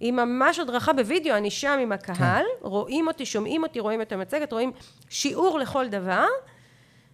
[0.00, 2.68] היא ממש הדרכה בווידאו, אני שם עם הקהל, כן.
[2.68, 4.72] רואים אותי, שומעים אותי, רואים את המצגת, רואים
[5.08, 6.26] שיעור לכל דבר,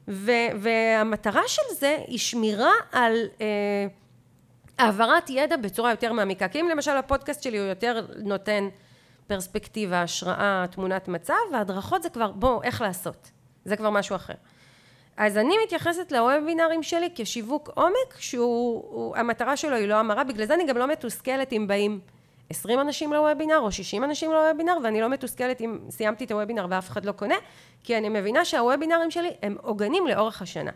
[0.08, 3.86] ו- והמטרה של זה היא שמירה על אה,
[4.78, 6.48] העברת ידע בצורה יותר מעמיקה.
[6.48, 8.68] כי אם למשל הפודקאסט שלי הוא יותר נותן
[9.26, 13.30] פרספקטיבה, השראה, תמונת מצב, והדרכות זה כבר, בוא, איך לעשות.
[13.64, 14.34] זה כבר משהו אחר.
[15.16, 20.54] אז אני מתייחסת לוובינרים שלי כשיווק עומק, שהוא, המטרה שלו היא לא המרה, בגלל זה
[20.54, 22.00] אני גם לא מתוסכלת אם באים
[22.50, 26.90] 20 אנשים לוובינר או 60 אנשים לוובינר, ואני לא מתוסכלת אם סיימתי את הוובינר ואף
[26.90, 27.34] אחד לא קונה,
[27.84, 30.70] כי אני מבינה שהוובינרים שלי הם עוגנים לאורך השנה.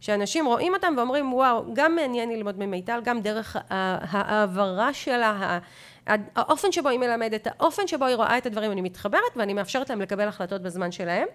[0.00, 5.58] שאנשים רואים אותם ואומרים, וואו, גם מעניין ללמוד ממיטל, גם דרך העברה שלה,
[6.36, 10.00] האופן שבו היא מלמדת, האופן שבו היא רואה את הדברים, אני מתחברת ואני מאפשרת להם
[10.00, 11.28] לקבל החלטות בזמן שלהם.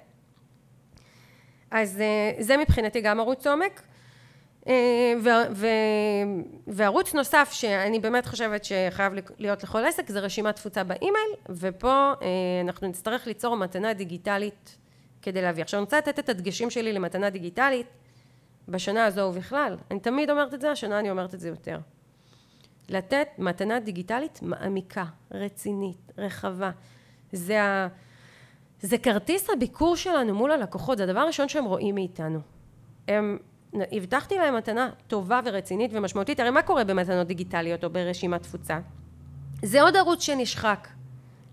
[1.71, 3.81] אז אה, זה מבחינתי גם ערוץ עומק.
[4.67, 5.13] אה,
[6.67, 12.27] וערוץ נוסף שאני באמת חושבת שחייב להיות לכל עסק זה רשימת תפוצה באימייל ופה אה,
[12.61, 14.77] אנחנו נצטרך ליצור מתנה דיגיטלית
[15.21, 15.63] כדי להביא.
[15.63, 17.87] עכשיו אני רוצה לתת את הדגשים שלי למתנה דיגיטלית
[18.67, 19.77] בשנה הזו ובכלל.
[19.91, 21.79] אני תמיד אומרת את זה, השנה אני אומרת את זה יותר.
[22.89, 26.71] לתת מתנה דיגיטלית מעמיקה, רצינית, רחבה.
[27.31, 27.87] זה, ה,
[28.81, 32.39] זה כרטיס הביקור שלנו מול הלקוחות, זה הדבר הראשון שהם רואים מאיתנו.
[33.07, 33.37] הם
[33.91, 38.79] הבטחתי להם מתנה טובה ורצינית ומשמעותית, הרי מה קורה במתנות דיגיטליות או ברשימת תפוצה?
[39.63, 40.87] זה עוד ערוץ שנשחק.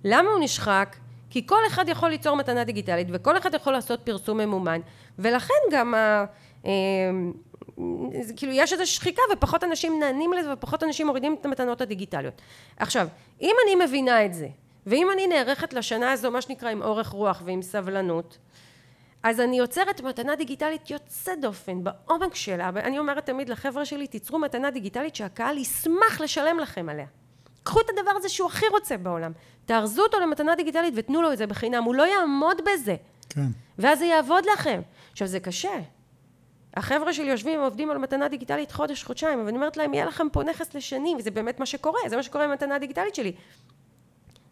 [0.05, 0.97] למה הוא נשחק?
[1.31, 4.81] כי כל אחד יכול ליצור מתנה דיגיטלית וכל אחד יכול לעשות פרסום ממומן
[5.19, 6.25] ולכן גם ה...
[6.67, 6.71] אה,
[8.37, 12.43] כאילו יש איזו שחיקה ופחות אנשים נענים לזה ופחות אנשים מורידים את המתנות הדיגיטליות.
[12.77, 13.09] עכשיו,
[13.43, 14.49] אם אני מבינה את זה
[14.87, 18.39] ואם אני נערכת לשנה הזו מה שנקרא עם אורך רוח ועם סבלנות
[19.25, 24.39] אז אני יוצרת מתנה דיגיטלית יוצאת דופן בעומק שלה, ואני אומרת תמיד לחבר'ה שלי, תיצרו
[24.39, 27.07] מתנה דיגיטלית שהקהל ישמח לשלם לכם עליה.
[27.63, 29.33] קחו את הדבר הזה שהוא הכי רוצה בעולם,
[29.67, 32.97] תארזו אותו למתנה דיגיטלית ותנו לו את זה בחינם, הוא לא יעמוד בזה.
[33.29, 33.47] כן.
[33.79, 34.81] ואז זה יעבוד לכם.
[35.13, 35.81] עכשיו זה קשה.
[36.77, 40.27] החבר'ה שלי יושבים ועובדים על מתנה דיגיטלית חודש, חודשיים, אבל אני אומרת להם, יהיה לכם
[40.33, 43.33] פה נכס לשנים, וזה באמת מה שקורה, זה מה שקורה עם המתנה הדיגיטלית שלי.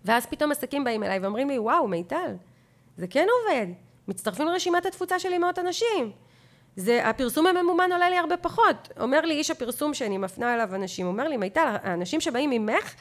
[0.04, 2.35] ואז פתאום עסקים באים אליי ואומרים לי, וואו, מיטל,
[2.96, 3.66] זה כן עובד.
[4.12, 6.11] מצטרפים לרשימת התפוצה של מאות אנשים.
[6.77, 8.88] זה, הפרסום הממומן עולה לי הרבה פחות.
[9.01, 12.94] אומר לי איש הפרסום שאני מפנה אליו אנשים, אומר לי, מיטל, האנשים שבאים ממך,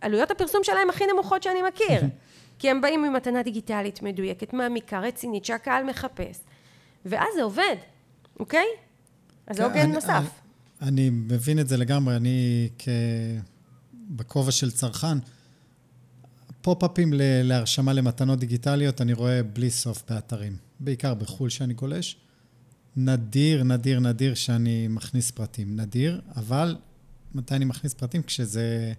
[0.00, 2.02] עלויות הפרסום שלהם הכי נמוכות שאני מכיר.
[2.58, 6.38] כי הם באים ממתנה דיגיטלית מדויקת, מעמיקה, רצינית, שהקהל מחפש.
[7.04, 7.76] ואז זה עובד,
[8.40, 8.66] אוקיי?
[9.46, 10.08] אז זה כן, עוגן נוסף.
[10.08, 12.16] אני, אני מבין את זה לגמרי.
[12.16, 12.88] אני, כ...
[13.94, 15.18] בכובע של צרכן,
[16.62, 22.16] פופ-אפים להרשמה למתנות דיגיטליות אני רואה בלי סוף באתרים, בעיקר בחו"ל שאני גולש.
[22.96, 25.76] נדיר, נדיר, נדיר שאני מכניס פרטים.
[25.80, 26.76] נדיר, אבל
[27.34, 28.22] מתי אני מכניס פרטים?
[28.22, 28.92] כשזה,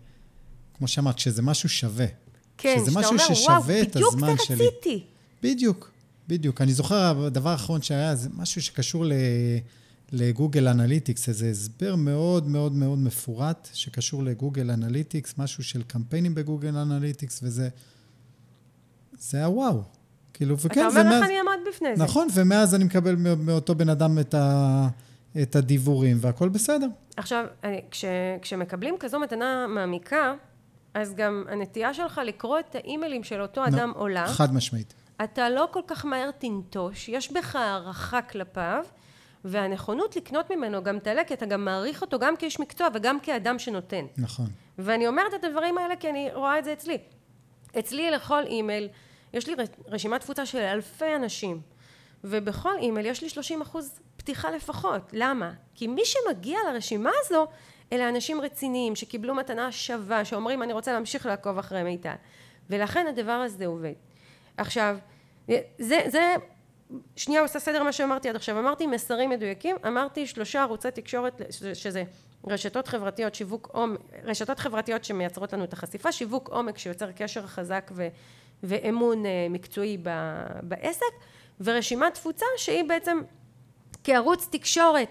[0.78, 2.06] כמו שאמרת, כשזה משהו שווה.
[2.58, 5.04] כן, כשאתה אומר, וואו, בדיוק זה רציתי.
[5.43, 5.91] בדיוק,
[6.28, 6.62] בדיוק.
[6.62, 9.12] אני זוכר, הדבר האחרון שהיה, זה משהו שקשור ל...
[10.12, 15.84] ל Google Analytics, איזה הסבר מאוד מאוד מאוד מפורט שקשור ל Google Analytics, משהו של
[15.84, 17.70] קמפיינים ב Google Analytics, וזה...
[19.18, 19.84] זה היה וואו.
[20.34, 22.04] כאילו, וכן, אתה אומר איך אני אעמוד בפני זה.
[22.04, 24.88] נכון, ומאז אני מקבל מאותו בן אדם את, ה,
[25.42, 26.88] את הדיבורים, והכל בסדר.
[27.18, 27.46] עכשיו,
[27.92, 28.06] כש,
[28.42, 30.34] כשמקבלים כזו מתנה מעמיקה,
[30.94, 34.28] אז גם הנטייה שלך לקרוא את האימיילים של אותו אדם נו, עולה.
[34.28, 34.94] חד משמעית.
[35.24, 38.84] אתה לא כל כך מהר תנטוש, יש בך הערכה כלפיו,
[39.45, 43.60] והנכונות לקנות ממנו גם תעלה, כי אתה גם מעריך אותו גם כאיש מקצוע וגם כאדם
[43.60, 44.06] שנותן.
[44.17, 44.45] נכון.
[44.77, 46.97] ואני אומרת את הדברים האלה כי אני רואה את זה אצלי.
[47.79, 48.89] אצלי לכל אימייל,
[49.34, 49.56] יש לי
[49.88, 51.62] רשימת תפוצה של אלפי אנשים,
[52.23, 55.01] ובכל אימייל יש לי 30 אחוז פתיחה לפחות.
[55.13, 55.51] למה?
[55.75, 57.47] כי מי שמגיע לרשימה הזו,
[57.93, 62.13] אלה אנשים רציניים, שקיבלו מתנה שווה, שאומרים אני רוצה להמשיך לעקוב אחרי מיטל.
[62.69, 63.93] ולכן הדבר הזה עובד.
[64.58, 64.97] עכשיו,
[65.79, 66.36] זה, זה
[67.15, 71.41] שנייה עושה סדר מה שאמרתי עד עכשיו, אמרתי מסרים מדויקים, אמרתי שלושה ערוצי תקשורת
[71.73, 72.03] שזה
[72.47, 77.91] רשתות חברתיות, שיווק עומק, רשתות חברתיות שמייצרות לנו את החשיפה, שיווק עומק שיוצר קשר חזק
[77.95, 78.08] ו,
[78.63, 80.10] ואמון אה, מקצועי ב,
[80.62, 81.13] בעסק,
[81.62, 83.21] ורשימת תפוצה שהיא בעצם
[84.03, 85.08] כערוץ תקשורת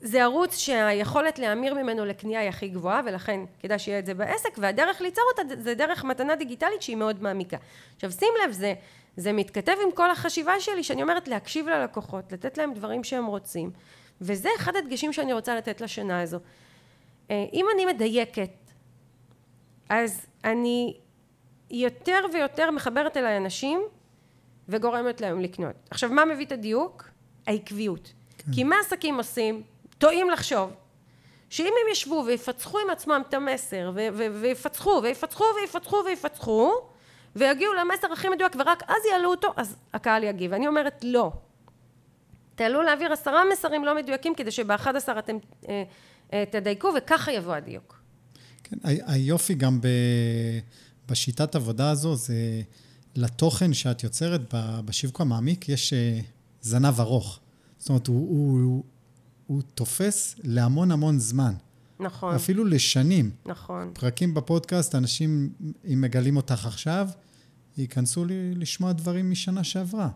[0.00, 4.50] זה ערוץ שהיכולת להמיר ממנו לקנייה היא הכי גבוהה, ולכן כדאי שיהיה את זה בעסק,
[4.58, 7.56] והדרך ליצור אותה זה דרך מתנה דיגיטלית שהיא מאוד מעמיקה.
[7.96, 8.74] עכשיו שים לב, זה,
[9.18, 13.70] זה מתכתב עם כל החשיבה שלי, שאני אומרת להקשיב ללקוחות, לתת להם דברים שהם רוצים,
[14.20, 16.38] וזה אחד הדגשים שאני רוצה לתת לשנה הזו.
[17.30, 18.50] אה, אם אני מדייקת,
[19.88, 20.96] אז אני
[21.70, 23.82] יותר ויותר מחברת אליי אנשים
[24.68, 25.74] וגורמת להם לקנות.
[25.90, 27.04] עכשיו, מה מביא את הדיוק?
[27.46, 28.12] העקביות.
[28.38, 28.52] כן.
[28.52, 29.62] כי מה עסקים עושים?
[29.98, 30.70] טועים לחשוב.
[31.50, 33.92] שאם הם ישבו ויפצחו עם עצמם את המסר,
[34.40, 36.72] ויפצחו, ויפצחו, ויפצחו, ויפצחו,
[37.36, 40.52] ויגיעו למסר הכי מדויק, ורק אז יעלו אותו, אז הקהל יגיב.
[40.52, 41.32] אני אומרת, לא.
[42.54, 45.36] תעלו להעביר עשרה מסרים לא מדויקים, כדי שבאחד עשר אתם
[45.68, 45.82] אה,
[46.32, 48.00] אה, תדייקו, וככה יבוא הדיוק.
[48.64, 49.86] כן, היופי גם ב,
[51.08, 52.62] בשיטת עבודה הזו, זה
[53.16, 54.40] לתוכן שאת יוצרת
[54.84, 56.20] בשיווק המעמיק, יש אה,
[56.60, 57.40] זנב ארוך.
[57.78, 58.84] זאת אומרת, הוא, הוא,
[59.46, 61.54] הוא תופס להמון המון זמן.
[62.00, 62.34] נכון.
[62.34, 63.30] אפילו לשנים.
[63.46, 63.90] נכון.
[63.94, 65.52] פרקים בפודקאסט, אנשים,
[65.92, 67.08] אם מגלים אותך עכשיו,
[67.78, 70.08] ייכנסו לי לשמוע דברים משנה שעברה.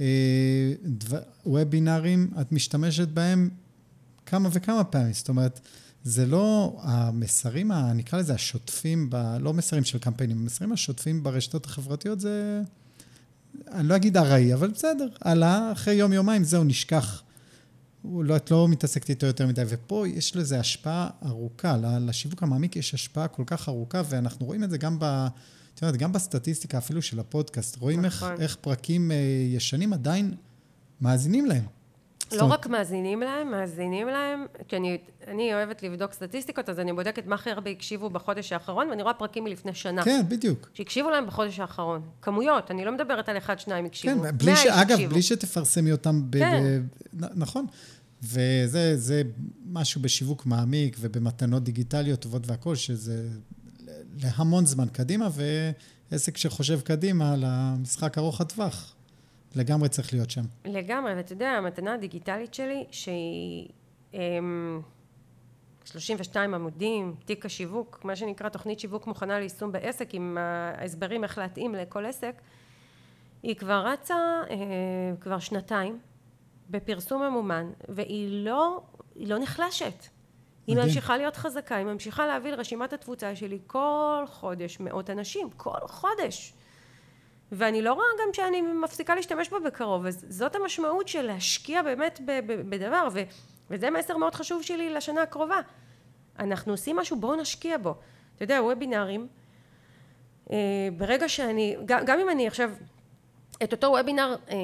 [0.00, 3.50] אה, דבר, וובינארים, את משתמשת בהם
[4.26, 5.12] כמה וכמה פעמים.
[5.12, 5.60] זאת אומרת,
[6.04, 12.20] זה לא המסרים, נקרא לזה השוטפים, ב, לא מסרים של קמפיינים, המסרים השוטפים ברשתות החברתיות
[12.20, 12.62] זה,
[13.70, 17.22] אני לא אגיד ארעי, אבל בסדר, עלה, אחרי יום-יומיים זהו, נשכח.
[18.04, 22.94] לא, את לא מתעסקת איתו יותר מדי, ופה יש לזה השפעה ארוכה, לשיווק המעמיק יש
[22.94, 25.26] השפעה כל כך ארוכה, ואנחנו רואים את זה גם ב...
[25.74, 28.32] את יודעת, גם בסטטיסטיקה אפילו של הפודקאסט, רואים נכון.
[28.32, 29.16] איך, איך פרקים אה,
[29.48, 30.34] ישנים עדיין
[31.00, 31.64] מאזינים להם.
[32.32, 37.26] לא רק מאזינים להם, מאזינים להם, כי אני, אני אוהבת לבדוק סטטיסטיקות, אז אני בודקת
[37.26, 40.04] מה הכי הרבה הקשיבו בחודש האחרון, ואני רואה פרקים מלפני שנה.
[40.04, 40.70] כן, בדיוק.
[40.74, 42.02] שהקשיבו להם בחודש האחרון.
[42.22, 44.22] כמויות, אני לא מדברת על אחד, שניים הקשיבו.
[44.22, 44.66] כן, בלי ש...
[44.66, 45.12] אגב, הקשיבו.
[45.12, 46.38] בלי שתפרסמי אותם ב...
[46.38, 46.82] כן.
[47.16, 47.24] ב...
[47.34, 47.66] נכון.
[48.22, 49.22] וזה
[49.66, 53.28] משהו בשיווק מעמיק ובמתנות דיגיטליות טובות והכול, שזה
[54.22, 55.28] להמון זמן קדימה,
[56.10, 58.94] ועסק שחושב קדימה על המשחק ארוך הטווח.
[59.56, 60.42] לגמרי צריך להיות שם.
[60.64, 63.68] לגמרי, ואתה יודע, המתנה הדיגיטלית שלי, שהיא
[64.14, 64.80] אמ,
[65.84, 71.74] 32 עמודים, תיק השיווק, מה שנקרא תוכנית שיווק מוכנה ליישום בעסק, עם ההסברים איך להתאים
[71.74, 72.40] לכל עסק,
[73.42, 74.14] היא כבר רצה
[74.50, 74.56] אה,
[75.20, 75.98] כבר שנתיים
[76.70, 78.82] בפרסום ממומן, והיא לא,
[79.16, 80.06] לא נחלשת.
[80.66, 85.78] היא ממשיכה להיות חזקה, היא ממשיכה להביא לרשימת התפוצה שלי כל חודש מאות אנשים, כל
[85.88, 86.54] חודש.
[87.52, 92.20] ואני לא רואה גם שאני מפסיקה להשתמש בה בקרוב, אז זאת המשמעות של להשקיע באמת
[92.46, 93.22] בדבר, ו,
[93.70, 95.60] וזה מסר מאוד חשוב שלי לשנה הקרובה.
[96.38, 97.94] אנחנו עושים משהו, בואו נשקיע בו.
[98.36, 99.26] אתה יודע, וובינארים,
[100.50, 100.56] אה,
[100.96, 102.70] ברגע שאני, גם, גם אם אני עכשיו,
[103.62, 104.56] את אותו וובינר אה,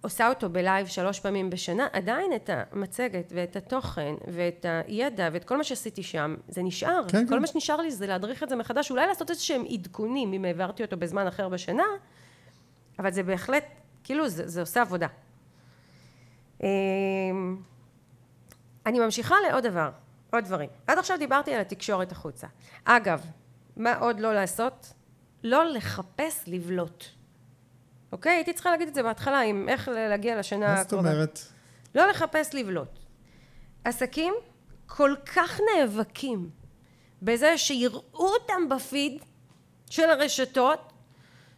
[0.00, 5.56] עושה אותו בלייב שלוש פעמים בשנה, עדיין את המצגת ואת התוכן ואת הידע ואת כל
[5.56, 7.02] מה שעשיתי שם, זה נשאר.
[7.08, 7.40] כן, כל כן.
[7.40, 10.82] מה שנשאר לי זה להדריך את זה מחדש, אולי לעשות איזה שהם עדכונים אם העברתי
[10.82, 11.84] אותו בזמן אחר בשנה,
[12.98, 13.64] אבל זה בהחלט,
[14.04, 15.06] כאילו זה, זה עושה עבודה.
[16.62, 16.66] אמ,
[18.86, 19.90] אני ממשיכה לעוד דבר,
[20.32, 20.68] עוד דברים.
[20.86, 22.46] עד עכשיו דיברתי על התקשורת החוצה.
[22.84, 23.26] אגב,
[23.76, 24.92] מה עוד לא לעשות?
[25.42, 27.19] לא לחפש לבלוט.
[28.12, 28.32] אוקיי?
[28.32, 30.76] הייתי צריכה להגיד את זה בהתחלה, עם איך להגיע לשנה הקרובה.
[30.76, 31.40] מה זאת אומרת?
[31.94, 32.98] לא לחפש לבלוט.
[33.84, 34.34] עסקים
[34.86, 36.50] כל כך נאבקים
[37.22, 39.22] בזה שיראו אותם בפיד
[39.90, 40.92] של הרשתות,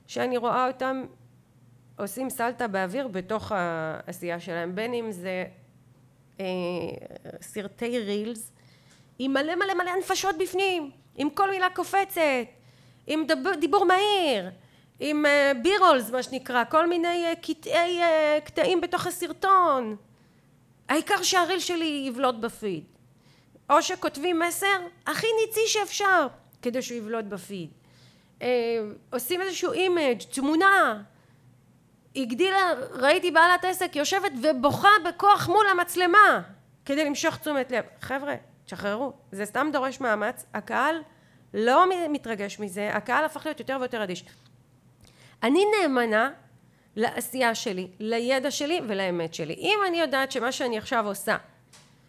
[0.07, 1.05] שאני רואה אותם
[1.99, 5.45] עושים סלטה באוויר בתוך העשייה שלהם, בין אם זה
[6.41, 6.45] אה,
[7.41, 8.53] סרטי reels,
[9.19, 12.21] עם מלא מלא מלא הנפשות בפנים, עם כל מילה קופצת,
[13.07, 13.27] עם
[13.61, 14.51] דיבור מהיר,
[15.05, 15.25] עם
[15.63, 19.97] B-rolls מה שנקרא, כל מיני אה, קטעי, אה, קטעים בתוך הסרטון.
[20.89, 22.85] העיקר שה reel שלי יבלוט בפיד.
[23.71, 26.27] או שכותבים מסר הכי ניצי שאפשר
[26.63, 27.71] כדי שהוא יבלוט בפיד.
[28.43, 28.49] אה,
[29.11, 31.03] עושים איזשהו image, תמונה.
[32.17, 36.43] הגדילה, ראיתי בעלת עסק יושבת ובוכה בכוח מול המצלמה
[36.85, 37.85] כדי למשוך תשומת לב.
[38.01, 38.35] חבר'ה,
[38.65, 41.03] תשחררו, זה סתם דורש מאמץ, הקהל
[41.55, 44.25] לא מתרגש מזה, הקהל הפך להיות יותר ויותר אדיש.
[45.43, 46.31] אני נאמנה
[46.97, 49.55] לעשייה שלי, לידע שלי ולאמת שלי.
[49.55, 51.37] אם אני יודעת שמה שאני עכשיו עושה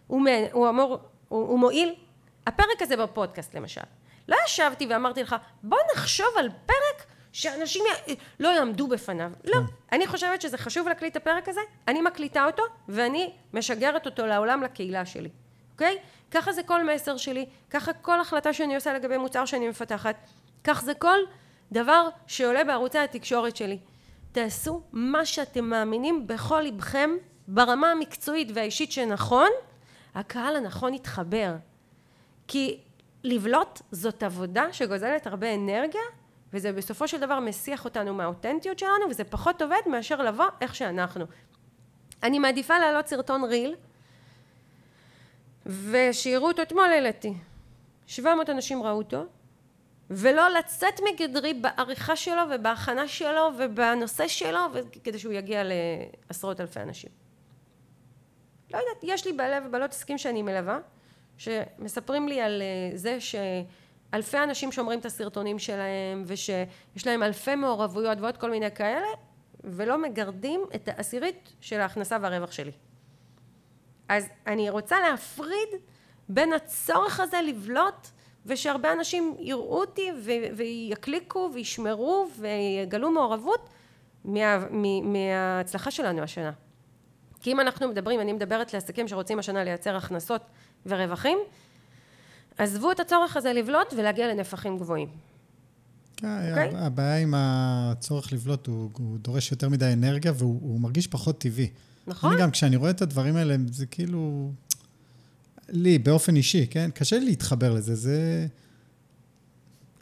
[0.08, 1.96] הוא, הוא אמור, הוא, הוא מועיל,
[2.48, 3.82] הפרק הזה בפודקאסט למשל,
[4.28, 8.15] לא ישבתי ואמרתי לך בוא נחשוב על פרק שאנשים י...
[8.39, 9.32] לא יעמדו בפניו.
[9.46, 9.54] לא.
[9.54, 9.60] כן.
[9.91, 14.63] אני חושבת שזה חשוב להקליט את הפרק הזה, אני מקליטה אותו ואני משגרת אותו לעולם,
[14.63, 15.30] לקהילה שלי.
[15.74, 15.98] אוקיי?
[16.32, 20.15] ככה זה כל מסר שלי, ככה כל החלטה שאני עושה לגבי מוצר שאני מפתחת,
[20.63, 21.17] כך זה כל
[21.73, 23.79] דבר שעולה בערוצי התקשורת שלי.
[24.31, 27.09] תעשו מה שאתם מאמינים בכל לבכם
[27.47, 29.49] ברמה המקצועית והאישית שנכון
[30.15, 31.55] הקהל הנכון יתחבר.
[32.47, 32.79] כי
[33.23, 36.01] לבלוט זאת עבודה שגוזלת הרבה אנרגיה,
[36.53, 41.25] וזה בסופו של דבר מסיח אותנו מהאותנטיות שלנו, וזה פחות עובד מאשר לבוא איך שאנחנו.
[42.23, 43.75] אני מעדיפה להעלות סרטון ריל,
[45.65, 47.33] ושיראו אותו, אתמול העליתי.
[48.07, 49.25] 700 אנשים ראו אותו,
[50.15, 54.60] ולא לצאת מגדרי בעריכה שלו ובהכנה שלו ובנושא שלו,
[55.04, 57.10] כדי שהוא יגיע לעשרות אלפי אנשים.
[58.73, 60.80] לא יודעת, יש לי בעלי ובעלות עסקים שאני מלווה,
[61.38, 68.17] שמספרים לי על אה, זה שאלפי אנשים שומרים את הסרטונים שלהם, ושיש להם אלפי מעורבויות
[68.21, 69.08] ועוד כל מיני כאלה,
[69.63, 72.71] ולא מגרדים את העשירית של ההכנסה והרווח שלי.
[74.10, 75.69] אז אני רוצה להפריד
[76.30, 78.08] בין הצורך הזה לבלוט
[78.45, 83.69] ושהרבה אנשים יראו אותי ו- ויקליקו וישמרו ויגלו מעורבות
[84.25, 84.67] מה-
[85.03, 86.51] מההצלחה שלנו השנה.
[87.41, 90.41] כי אם אנחנו מדברים, אני מדברת לעסקים שרוצים השנה לייצר הכנסות
[90.86, 91.38] ורווחים,
[92.58, 95.08] עזבו את הצורך הזה לבלוט ולהגיע לנפחים גבוהים.
[96.17, 96.23] okay?
[96.49, 96.69] אוקיי?
[96.73, 101.69] הבעיה עם הצורך לבלוט, הוא, הוא דורש יותר מדי אנרגיה והוא מרגיש פחות טבעי.
[102.08, 102.32] נכון.
[102.32, 104.51] אני גם, כשאני רואה את הדברים האלה, זה כאילו...
[105.69, 106.89] לי, באופן אישי, כן?
[106.91, 108.47] קשה לי להתחבר לזה, זה...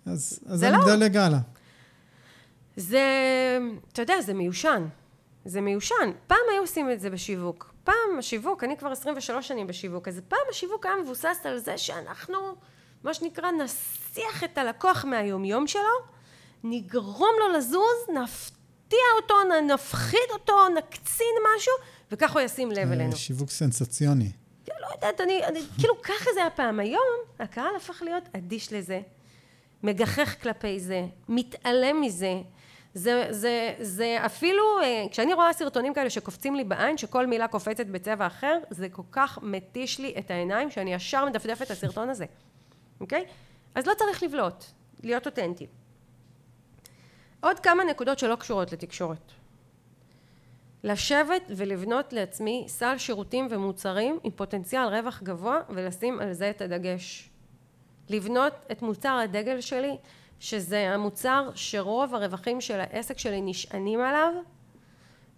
[0.06, 0.84] אז, אז זה אני לא.
[0.86, 1.39] מדלג הלאה.
[2.76, 3.08] זה,
[3.93, 4.88] אתה יודע, זה מיושן.
[5.45, 6.12] זה מיושן.
[6.28, 7.74] פעם היו עושים את זה בשיווק.
[7.84, 12.38] פעם השיווק, אני כבר 23 שנים בשיווק, אז פעם השיווק היה מבוסס על זה שאנחנו,
[13.04, 15.82] מה שנקרא, נסיח את הלקוח מהיומיום שלו,
[16.63, 19.36] נגרום לו לזוז, נפתיע אותו,
[19.74, 21.74] נפחיד אותו, נקצין משהו,
[22.12, 23.15] וככה הוא ישים לב אלינו.
[23.15, 24.32] שיווק סנסציוני.
[24.82, 26.80] לא יודעת, אני, אני, כאילו ככה זה היה פעם.
[26.80, 27.08] היום
[27.39, 29.02] הקהל הפך להיות אדיש לזה,
[29.84, 32.41] מגחך כלפי זה, מתעלם מזה.
[32.94, 37.86] זה, זה, זה אפילו, אה, כשאני רואה סרטונים כאלה שקופצים לי בעין, שכל מילה קופצת
[37.86, 42.26] בצבע אחר, זה כל כך מתיש לי את העיניים, שאני ישר מדפדפת את הסרטון הזה,
[43.02, 43.26] אוקיי?
[43.76, 44.63] אז לא צריך לבלוט,
[45.04, 45.67] להיות אותנטי.
[47.39, 49.32] עוד כמה נקודות שלא קשורות לתקשורת.
[50.84, 57.30] לשבת ולבנות לעצמי סל שירותים ומוצרים עם פוטנציאל רווח גבוה ולשים על זה את הדגש.
[58.10, 59.98] לבנות את מוצר הדגל שלי
[60.39, 64.34] שזה המוצר שרוב הרווחים של העסק שלי נשענים עליו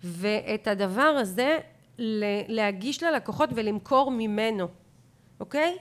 [0.04, 1.60] ואת הדבר הזה
[2.48, 4.68] להגיש ללקוחות ולמכור ממנו,
[5.40, 5.78] אוקיי?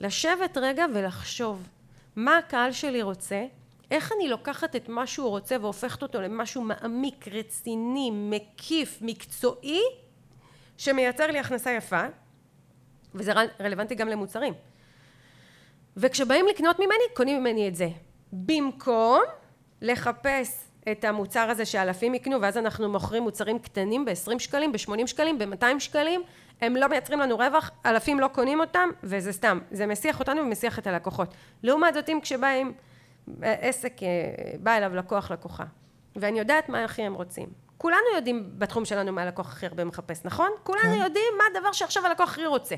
[0.00, 1.68] לשבת רגע ולחשוב
[2.16, 3.46] מה הקהל שלי רוצה
[3.90, 9.80] איך אני לוקחת את מה שהוא רוצה והופכת אותו למשהו מעמיק, רציני, מקיף, מקצועי,
[10.76, 12.02] שמייצר לי הכנסה יפה,
[13.14, 14.54] וזה רלוונטי גם למוצרים.
[15.96, 17.88] וכשבאים לקנות ממני, קונים ממני את זה.
[18.32, 19.22] במקום
[19.82, 25.38] לחפש את המוצר הזה שאלפים יקנו, ואז אנחנו מוכרים מוצרים קטנים ב-20 שקלים, ב-80 שקלים,
[25.38, 26.22] ב-200 שקלים,
[26.60, 30.78] הם לא מייצרים לנו רווח, אלפים לא קונים אותם, וזה סתם, זה מסיח אותנו ומסיח
[30.78, 31.34] את הלקוחות.
[31.62, 32.72] לעומת זאת, אם כשבאים
[33.42, 34.08] עסק, אה,
[34.60, 35.64] בא אליו לקוח לקוחה,
[36.16, 37.48] ואני יודעת מה הכי הם רוצים.
[37.78, 40.50] כולנו יודעים בתחום שלנו מה הלקוח הכי הרבה מחפש, נכון?
[40.62, 41.02] כולנו כן.
[41.02, 42.74] יודעים מה הדבר שעכשיו הלקוח הכי רוצה.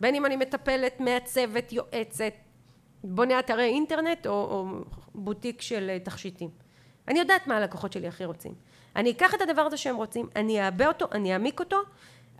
[0.00, 2.32] בין אם אני מטפלת, מעצבת, יועצת,
[3.04, 4.66] בונה אתרי אינטרנט או, או
[5.14, 6.50] בוטיק של אה, תכשיטים.
[7.08, 8.54] אני יודעת מה הלקוחות שלי הכי רוצים.
[8.96, 11.76] אני אקח את הדבר הזה שהם רוצים, אני אעבה אותו, אני אעמיק אותו,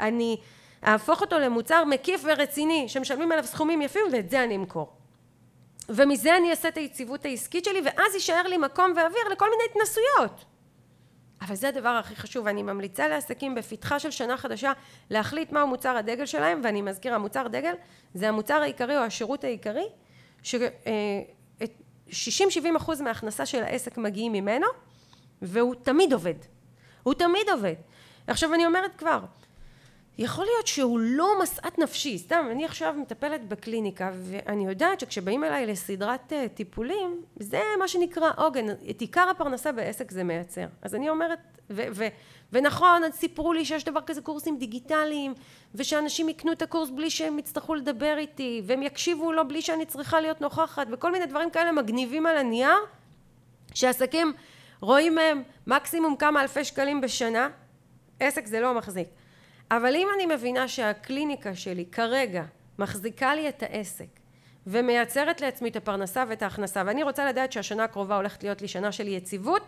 [0.01, 0.37] אני
[0.87, 4.98] אהפוך אותו למוצר מקיף ורציני שמשלמים עליו סכומים יפים ואת זה אני אמכור.
[5.89, 10.45] ומזה אני אעשה את היציבות העסקית שלי ואז יישאר לי מקום ואוויר לכל מיני התנסויות.
[11.41, 14.73] אבל זה הדבר הכי חשוב ואני ממליצה לעסקים בפתחה של שנה חדשה
[15.11, 17.75] להחליט מהו מוצר הדגל שלהם ואני מזכירה מוצר דגל
[18.15, 19.87] זה המוצר העיקרי או השירות העיקרי
[20.43, 20.57] ש-60-70
[22.67, 24.67] אה, אחוז מההכנסה של העסק מגיעים ממנו
[25.43, 26.35] והוא תמיד עובד.
[27.03, 27.75] הוא תמיד עובד.
[28.27, 29.21] עכשיו אני אומרת כבר
[30.19, 35.67] יכול להיות שהוא לא משאת נפשי, סתם, אני עכשיו מטפלת בקליניקה ואני יודעת שכשבאים אליי
[35.67, 40.67] לסדרת אה, טיפולים, זה מה שנקרא עוגן, את עיקר הפרנסה בעסק זה מייצר.
[40.83, 41.39] אז אני אומרת,
[41.71, 42.09] ו- ו-
[42.53, 45.35] ונכון, סיפרו לי שיש דבר כזה קורסים דיגיטליים,
[45.75, 50.21] ושאנשים יקנו את הקורס בלי שהם יצטרכו לדבר איתי, והם יקשיבו לו בלי שאני צריכה
[50.21, 52.77] להיות נוכחת, וכל מיני דברים כאלה מגניבים על הנייר,
[53.75, 54.33] שעסקים
[54.81, 57.49] רואים מהם מקסימום כמה אלפי שקלים בשנה,
[58.21, 59.09] עסק זה לא מחזיק.
[59.71, 62.45] אבל אם אני מבינה שהקליניקה שלי כרגע
[62.79, 64.07] מחזיקה לי את העסק
[64.67, 68.93] ומייצרת לעצמי את הפרנסה ואת ההכנסה ואני רוצה לדעת שהשנה הקרובה הולכת להיות לי שנה
[68.93, 69.63] של יציבות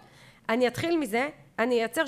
[0.48, 1.28] אני אתחיל מזה
[1.58, 2.04] אני אייצר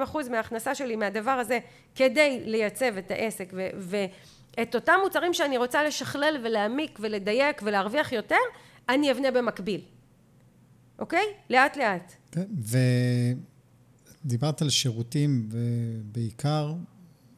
[0.00, 1.58] 60-70 אחוז מההכנסה שלי מהדבר הזה
[1.94, 8.36] כדי לייצב את העסק ואת אותם מוצרים שאני רוצה לשכלל ולהעמיק ולדייק ולהרוויח יותר
[8.88, 9.80] אני אבנה במקביל
[10.98, 11.24] אוקיי?
[11.50, 12.14] לאט לאט.
[14.24, 16.74] ודיברת על שירותים ובעיקר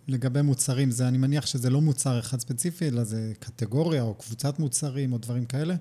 [0.09, 4.59] לגבי מוצרים, זה, אני מניח שזה לא מוצר אחד ספציפי, אלא זה קטגוריה או קבוצת
[4.59, 5.75] מוצרים או דברים כאלה.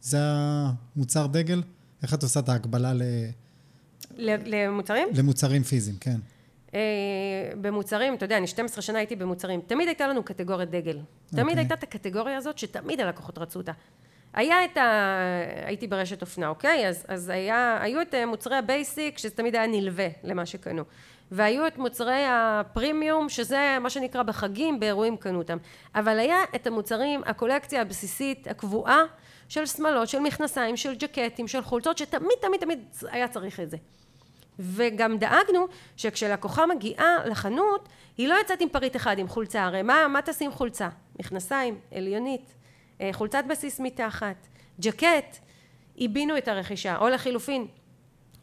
[0.00, 1.62] זה המוצר דגל?
[2.02, 3.02] איך את עושה את ההקבלה ל...
[4.18, 5.08] למוצרים?
[5.14, 6.16] למוצרים פיזיים, כן.
[6.74, 6.80] אה,
[7.60, 10.98] במוצרים, אתה יודע, אני 12 שנה הייתי במוצרים, תמיד הייתה לנו קטגוריית דגל.
[11.30, 11.58] תמיד אוקיי.
[11.58, 13.72] הייתה את הקטגוריה הזאת שתמיד הלקוחות רצו אותה.
[14.34, 15.10] היה את ה...
[15.66, 16.88] הייתי ברשת אופנה, אוקיי?
[16.88, 20.84] אז, אז היה, היו את אה, מוצרי ה basic, שזה תמיד היה נלווה למה שקנו.
[21.30, 25.56] והיו את מוצרי הפרימיום, שזה מה שנקרא בחגים, באירועים קנו אותם.
[25.94, 29.02] אבל היה את המוצרים, הקולקציה הבסיסית, הקבועה,
[29.48, 33.76] של שמלות, של מכנסיים, של ג'קטים, של חולצות, שתמיד תמיד תמיד היה צריך את זה.
[34.58, 35.66] וגם דאגנו
[35.96, 40.52] שכשלקוחה מגיעה לחנות, היא לא יוצאת עם פריט אחד, עם חולצה, הרי מה, מה תשים
[40.52, 40.88] חולצה?
[41.20, 42.54] מכנסיים, עליונית,
[43.00, 44.46] אה, חולצת בסיס מתחת,
[44.80, 45.36] ג'קט,
[45.94, 47.66] עיבינו את הרכישה, או לחילופין,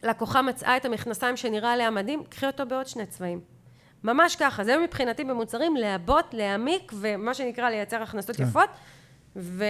[0.04, 3.42] לקוחה מצאה את המכנסיים שנראה עליה מדהים, קחי אותו בעוד שני צבעים.
[4.04, 8.44] ממש ככה, זה מבחינתי במוצרים, לעבות, להעמיק, ומה שנקרא לייצר הכנסות כן.
[8.44, 8.70] יפות,
[9.36, 9.66] ו...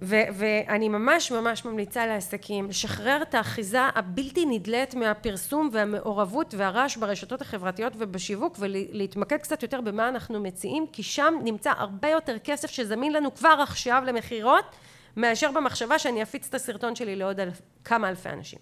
[0.00, 7.40] ו- ואני ממש ממש ממליצה לעסקים לשחרר את האחיזה הבלתי נדלית מהפרסום והמעורבות והרעש ברשתות
[7.40, 13.12] החברתיות ובשיווק ולהתמקד קצת יותר במה אנחנו מציעים כי שם נמצא הרבה יותר כסף שזמין
[13.12, 14.64] לנו כבר עכשיו למכירות
[15.16, 18.58] מאשר במחשבה שאני אפיץ את הסרטון שלי לעוד אלף, כמה אלפי אנשים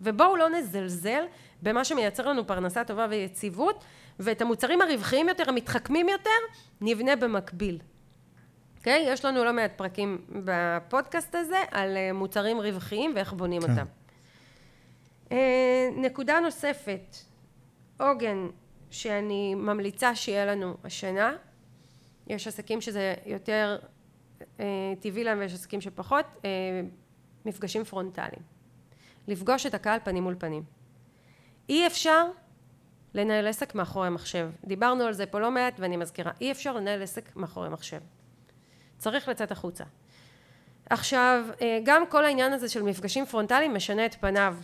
[0.00, 1.24] ובואו לא נזלזל
[1.62, 3.84] במה שמייצר לנו פרנסה טובה ויציבות
[4.18, 6.30] ואת המוצרים הרווחיים יותר המתחכמים יותר
[6.80, 7.78] נבנה במקביל
[8.86, 9.04] אוקיי?
[9.08, 13.70] יש לנו לא מעט פרקים בפודקאסט הזה על אה, מוצרים רווחיים ואיך בונים כן.
[13.70, 13.86] אותם.
[15.32, 17.16] אה, נקודה נוספת,
[18.00, 18.46] עוגן
[18.90, 21.32] שאני ממליצה שיהיה לנו השנה,
[22.26, 23.78] יש עסקים שזה יותר
[25.00, 26.50] טבעי להם ויש עסקים שפחות, אה,
[27.46, 28.42] מפגשים פרונטליים.
[29.28, 30.62] לפגוש את הקהל פנים מול פנים.
[31.68, 32.26] אי אפשר
[33.14, 34.50] לנהל עסק מאחורי מחשב.
[34.64, 38.00] דיברנו על זה פה לא מעט ואני מזכירה, אי אפשר לנהל עסק מאחורי מחשב.
[38.98, 39.84] צריך לצאת החוצה.
[40.90, 44.56] עכשיו, אה, גם כל העניין הזה של מפגשים פרונטליים משנה את פניו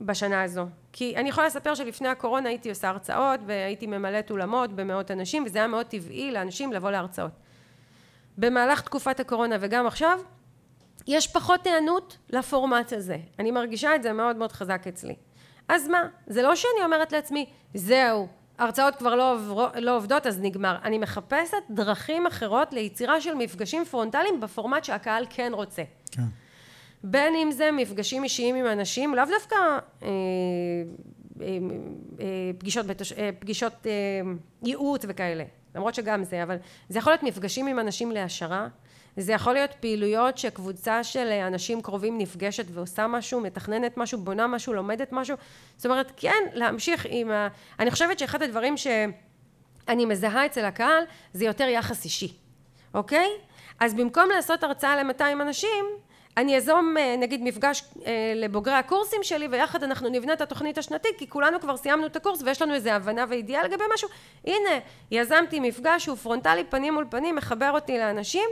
[0.00, 0.66] בשנה הזו.
[0.92, 5.58] כי אני יכולה לספר שלפני הקורונה הייתי עושה הרצאות והייתי ממלאת אולמות במאות אנשים וזה
[5.58, 7.32] היה מאוד טבעי לאנשים לבוא להרצאות.
[8.38, 10.20] במהלך תקופת הקורונה וגם עכשיו,
[11.06, 13.16] יש פחות היענות לפורמט הזה.
[13.38, 15.14] אני מרגישה את זה מאוד מאוד חזק אצלי.
[15.68, 16.08] אז מה?
[16.26, 18.28] זה לא שאני אומרת לעצמי, זהו,
[18.58, 20.76] הרצאות כבר לא, עוברו, לא עובדות אז נגמר.
[20.84, 25.82] אני מחפשת דרכים אחרות ליצירה של מפגשים פרונטליים בפורמט שהקהל כן רוצה.
[26.10, 26.22] כן.
[27.04, 30.08] בין אם זה מפגשים אישיים עם אנשים, לאו דווקא אה, אה,
[32.20, 33.12] אה, פגישות, בתש...
[33.12, 33.92] אה, פגישות אה,
[34.62, 35.44] ייעוץ וכאלה,
[35.76, 36.56] למרות שגם זה, אבל
[36.88, 38.68] זה יכול להיות מפגשים עם אנשים להעשרה,
[39.16, 44.72] זה יכול להיות פעילויות שקבוצה של אנשים קרובים נפגשת ועושה משהו, מתכננת משהו, בונה משהו,
[44.72, 45.36] לומדת משהו,
[45.76, 47.48] זאת אומרת כן להמשיך עם ה...
[47.78, 52.32] אני חושבת שאחד הדברים שאני מזהה אצל הקהל זה יותר יחס אישי,
[52.94, 53.28] אוקיי?
[53.80, 55.84] אז במקום לעשות הרצאה ל-200 אנשים,
[56.36, 61.28] אני אזום נגיד מפגש אה, לבוגרי הקורסים שלי ויחד אנחנו נבנה את התוכנית השנתית כי
[61.28, 64.08] כולנו כבר סיימנו את הקורס ויש לנו איזה הבנה וידיעה לגבי משהו.
[64.46, 64.70] הנה
[65.10, 68.48] יזמתי מפגש שהוא פרונטלי פנים מול פנים מחבר אותי לאנשים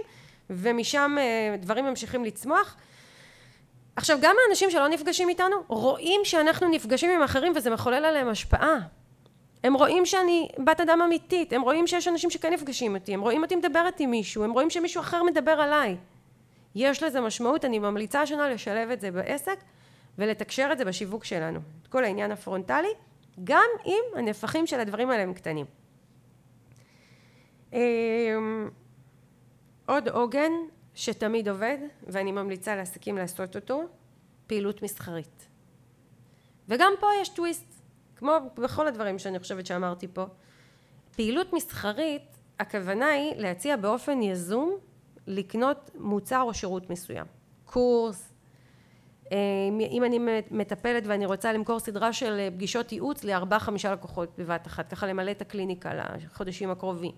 [0.51, 2.77] ומשם אה, דברים ממשיכים לצמוח.
[3.97, 8.79] עכשיו גם האנשים שלא נפגשים איתנו רואים שאנחנו נפגשים עם אחרים וזה מחולל עליהם השפעה.
[9.65, 13.43] הם רואים שאני בת אדם אמיתית הם רואים שיש אנשים שכן נפגשים איתי הם רואים
[13.43, 15.97] אותי מדברת עם מישהו הם רואים שמישהו אחר מדבר עליי
[16.75, 19.59] יש לזה משמעות, אני ממליצה השנה לשלב את זה בעסק
[20.19, 22.89] ולתקשר את זה בשיווק שלנו, את כל העניין הפרונטלי,
[23.45, 25.67] גם אם הנפחים של הדברים האלה הם קטנים.
[27.73, 28.71] אמ,
[29.87, 30.53] עוד עוגן
[30.95, 33.83] שתמיד עובד, ואני ממליצה לעסקים לעשות אותו,
[34.47, 35.47] פעילות מסחרית.
[36.69, 37.75] וגם פה יש טוויסט,
[38.17, 40.25] כמו בכל הדברים שאני חושבת שאמרתי פה.
[41.17, 42.23] פעילות מסחרית,
[42.59, 44.79] הכוונה היא להציע באופן יזום
[45.27, 47.27] לקנות מוצר או שירות מסוים.
[47.65, 48.35] קורס,
[49.33, 49.39] אה,
[49.91, 50.19] אם אני
[50.51, 55.31] מטפלת ואני רוצה למכור סדרה של פגישות ייעוץ לארבעה חמישה לקוחות בבת אחת, ככה למלא
[55.31, 57.13] את הקליניקה לחודשים הקרובים.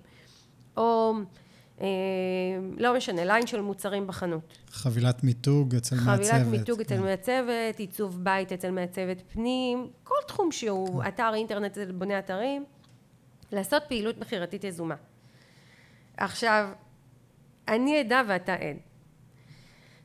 [0.77, 1.15] או
[1.81, 1.87] אה,
[2.79, 4.59] לא משנה, ליין של מוצרים בחנות.
[4.71, 6.27] חבילת מיתוג אצל מעצבת.
[6.27, 11.09] חבילת מיתוג אצל מעצבת, עיצוב בית אצל מעצבת פנים, כל תחום שהוא, כן.
[11.09, 12.65] אתר אינטרנט אצל בוני אתרים,
[13.53, 14.95] לעשות פעילות מכירתית יזומה.
[16.17, 16.69] עכשיו,
[17.69, 18.77] אני עדה ואתה עד,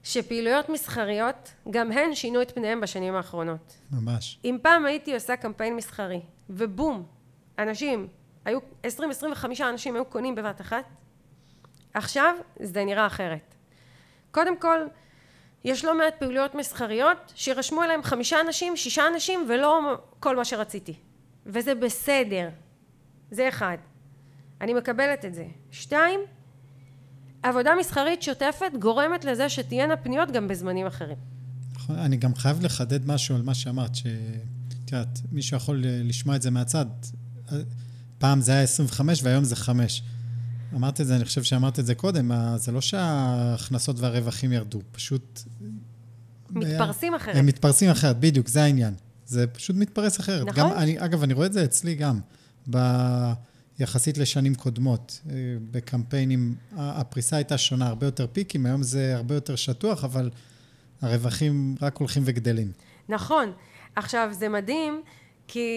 [0.04, 3.78] שפעילויות מסחריות גם הן שינו את פניהם בשנים האחרונות.
[3.92, 4.40] ממש.
[4.46, 7.06] אם פעם הייתי עושה קמפיין מסחרי ובום,
[7.60, 8.08] אנשים,
[8.46, 8.90] היו 20-25
[9.70, 10.86] אנשים היו קונים בבת אחת,
[11.94, 13.56] עכשיו זה נראה אחרת.
[14.32, 14.80] קודם כל,
[15.64, 19.82] יש לא מעט פעילויות מסחריות שירשמו אליהם חמישה אנשים, שישה אנשים ולא
[20.20, 20.94] כל מה שרציתי.
[21.46, 22.50] וזה בסדר.
[23.32, 23.78] זה אחד.
[24.62, 25.46] אני מקבלת את זה.
[25.72, 26.20] שתיים,
[27.44, 31.18] עבודה מסחרית שוטפת גורמת לזה שתהיינה פניות גם בזמנים אחרים.
[31.76, 36.42] נכון, אני גם חייב לחדד משהו על מה שאמרת, שאת יודעת, מישהו יכול לשמוע את
[36.42, 36.86] זה מהצד.
[38.18, 40.04] פעם זה היה 25 והיום זה 5.
[40.76, 45.42] אמרת את זה, אני חושב שאמרת את זה קודם, זה לא שההכנסות והרווחים ירדו, פשוט...
[46.50, 47.36] מתפרסים אחרת.
[47.36, 48.94] הם מתפרסים אחרת, בדיוק, זה העניין.
[49.26, 50.48] זה פשוט מתפרס אחרת.
[50.48, 50.60] נכון.
[50.60, 52.20] גם, אני, אגב, אני רואה את זה אצלי גם,
[52.70, 52.78] ב...
[53.82, 55.20] יחסית לשנים קודמות.
[55.30, 55.36] אה,
[55.72, 60.30] בקמפיינים, הפריסה הייתה שונה, הרבה יותר פיקים, היום זה הרבה יותר שטוח, אבל
[61.02, 62.72] הרווחים רק הולכים וגדלים.
[63.10, 63.52] נכון.
[63.96, 65.02] עכשיו, זה מדהים,
[65.48, 65.70] כי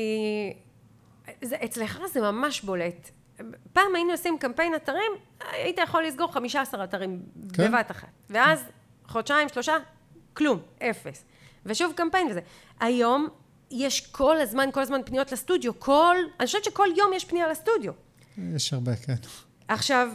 [1.42, 3.10] זה, אצלך זה ממש בולט.
[3.72, 5.12] פעם היינו עושים קמפיין אתרים,
[5.52, 7.68] היית יכול לסגור 15 אתרים כן.
[7.68, 8.08] בבת אחת.
[8.30, 8.64] ואז
[9.06, 9.72] חודשיים, שלושה,
[10.34, 11.24] כלום, אפס.
[11.66, 12.40] ושוב קמפיין וזה.
[12.80, 13.28] היום
[13.74, 15.80] יש כל הזמן, כל הזמן פניות לסטודיו.
[15.80, 17.92] כל, אני חושבת שכל יום יש פנייה לסטודיו.
[18.38, 19.14] יש הרבה, כן.
[19.68, 20.08] עכשיו,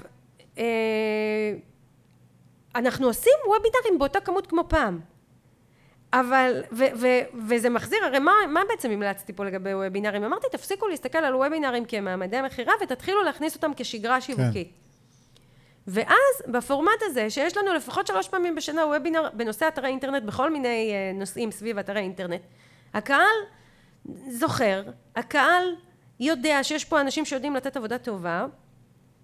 [0.58, 1.54] אה,
[2.76, 5.00] אנחנו עושים וובינרים באותה כמות כמו פעם.
[6.14, 7.08] אבל, ו, ו,
[7.48, 10.24] וזה מחזיר, הרי מה, מה בעצם המלצתי פה לגבי וובינרים?
[10.24, 14.68] אמרתי, תפסיקו להסתכל על וובינרים כמעמדי מכירה ותתחילו להכניס אותם כשגרה שיווקית.
[14.68, 14.80] כן.
[15.88, 20.92] ואז בפורמט הזה, שיש לנו לפחות שלוש פעמים בשנה וובינר בנושא אתרי אינטרנט, בכל מיני
[20.92, 22.42] אה, נושאים סביב אתרי אינטרנט,
[22.94, 23.36] הקהל
[24.30, 24.84] זוכר,
[25.16, 25.76] הקהל
[26.20, 28.46] יודע שיש פה אנשים שיודעים לתת עבודה טובה,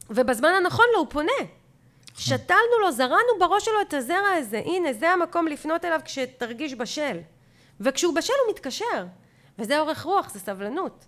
[0.09, 1.31] ובזמן הנכון לו הוא פונה.
[2.17, 7.17] שתלנו לו, זרענו בראש שלו את הזרע הזה, הנה זה המקום לפנות אליו כשתרגיש בשל.
[7.79, 9.05] וכשהוא בשל הוא מתקשר.
[9.59, 11.05] וזה אורך רוח, זה סבלנות.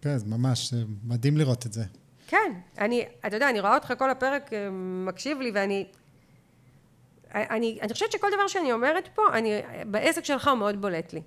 [0.00, 1.84] כן, זה ממש, מדהים לראות את זה.
[2.26, 4.68] כן, אני, אתה יודע, אני רואה אותך כל הפרק אה,
[5.06, 5.86] מקשיב לי ואני...
[7.34, 11.22] אני, אני חושבת שכל דבר שאני אומרת פה, אני, בעסק שלך הוא מאוד בולט לי.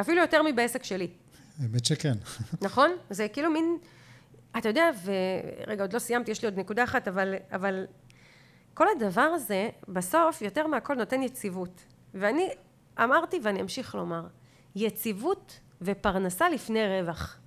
[0.00, 1.08] אפילו יותר מבעסק שלי.
[1.62, 2.14] האמת שכן.
[2.66, 2.90] נכון?
[3.10, 3.78] זה כאילו מין...
[4.58, 7.86] אתה יודע, ורגע, עוד לא סיימתי, יש לי עוד נקודה אחת, אבל, אבל
[8.74, 11.84] כל הדבר הזה, בסוף, יותר מהכל נותן יציבות.
[12.14, 12.48] ואני
[13.04, 14.26] אמרתי, ואני אמשיך לומר,
[14.76, 17.38] יציבות ופרנסה לפני רווח.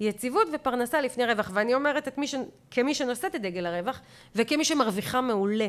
[0.00, 2.34] יציבות ופרנסה לפני רווח, ואני אומרת את מי ש...
[2.70, 4.00] כמי שנושאת את דגל הרווח,
[4.34, 5.68] וכמי שמרוויחה מעולה.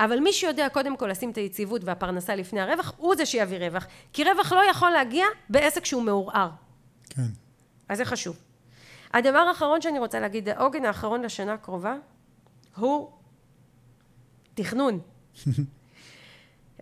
[0.00, 3.86] אבל מי שיודע קודם כל לשים את היציבות והפרנסה לפני הרווח, הוא זה שיביא רווח.
[4.12, 6.50] כי רווח לא יכול להגיע בעסק שהוא מעורער.
[7.10, 7.22] כן.
[7.88, 8.36] אז זה חשוב.
[9.12, 11.96] הדבר האחרון שאני רוצה להגיד, העוגן האחרון לשנה הקרובה,
[12.76, 13.10] הוא
[14.54, 15.00] תכנון.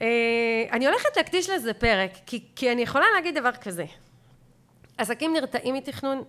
[0.03, 3.85] אה, אני הולכת להקדיש לזה פרק, כי, כי אני יכולה להגיד דבר כזה.
[4.99, 6.25] עסקים נרתעים מתכנון,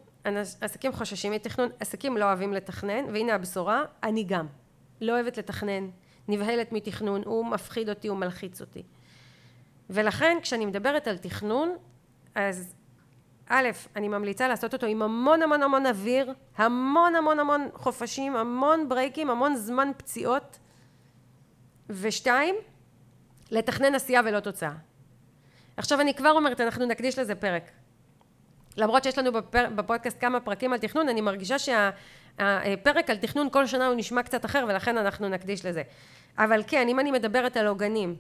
[0.62, 4.48] עסקים חוששים מתכנון, עסקים לא אוהבים לתכנן, והנה הבשורה, אני גם.
[5.02, 5.90] לא אוהבת לתכנן,
[6.28, 8.84] נבהלת מתכנון, הוא מפחיד אותי, הוא מלחיץ אותי.
[9.90, 11.76] ולכן כשאני מדברת על תכנון,
[12.36, 12.74] אז
[13.50, 18.90] א', אני ממליצה לעשות אותו עם המון המון המון אוויר, המון המון המון חופשים, המון
[18.90, 20.60] ברייקים, המון זמן פציעות,
[21.90, 22.56] ושתיים,
[23.52, 24.74] לתכנן עשייה ולא תוצאה.
[25.78, 27.72] עכשיו אני כבר אומרת, אנחנו נקדיש לזה פרק.
[28.78, 33.68] למרות שיש לנו בפר, בפודקאסט כמה פרקים על תכנון, אני מרגישה שהפרק על תכנון כל
[33.68, 35.82] שנה הוא נשמע קצת אחר ולכן אנחנו נקדיש לזה.
[36.38, 38.16] אבל כן, אם אני מדברת על עוגנים,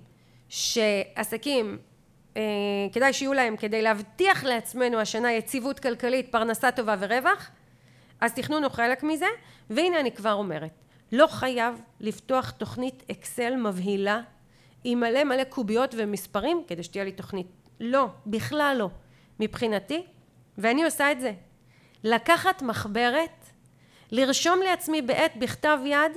[0.49, 1.77] שעסקים
[2.37, 2.41] אה,
[2.91, 7.49] כדאי שיהיו להם כדי להבטיח לעצמנו השנה יציבות כלכלית, פרנסה טובה ורווח,
[8.21, 9.25] אז תכנון הוא חלק מזה,
[9.69, 10.71] והנה אני כבר אומרת,
[11.11, 14.21] לא חייב לפתוח תוכנית אקסל מבהילה
[14.83, 17.47] עם מלא מלא קוביות ומספרים כדי שתהיה לי תוכנית.
[17.79, 18.89] לא, בכלל לא.
[19.39, 20.05] מבחינתי,
[20.57, 21.33] ואני עושה את זה.
[22.03, 23.45] לקחת מחברת,
[24.11, 26.11] לרשום לעצמי בעת בכתב יד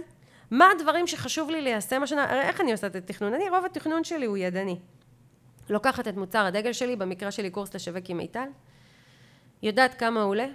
[0.50, 3.34] מה הדברים שחשוב לי ליישם השנה, הרי איך אני עושה את התכנון?
[3.34, 4.78] אני רוב התכנון שלי הוא ידני.
[5.70, 8.48] לוקחת את מוצר הדגל שלי, במקרה שלי קורס לשווק עם מיטל,
[9.62, 10.46] יודעת כמה הוא עולה,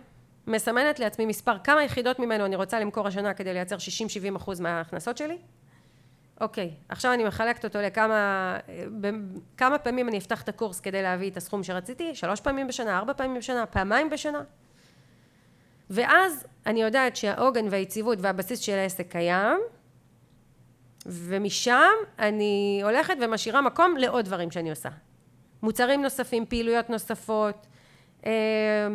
[0.47, 3.75] מסמנת לעצמי מספר, כמה יחידות ממנו אני רוצה למכור השנה כדי לייצר
[4.33, 5.37] 60-70 אחוז מההכנסות שלי.
[6.41, 8.57] אוקיי, עכשיו אני מחלקת אותו לכמה,
[9.57, 13.13] כמה פעמים אני אפתח את הקורס כדי להביא את הסכום שרציתי, שלוש פעמים בשנה, ארבע
[13.13, 14.43] פעמים בשנה, פעמיים בשנה.
[15.89, 19.59] ואז אני יודעת שהעוגן והיציבות והבסיס של העסק קיים,
[21.05, 24.89] ומשם אני הולכת ומשאירה מקום לעוד דברים שאני עושה.
[25.63, 27.67] מוצרים נוספים, פעילויות נוספות,
[28.25, 28.87] אה, אה,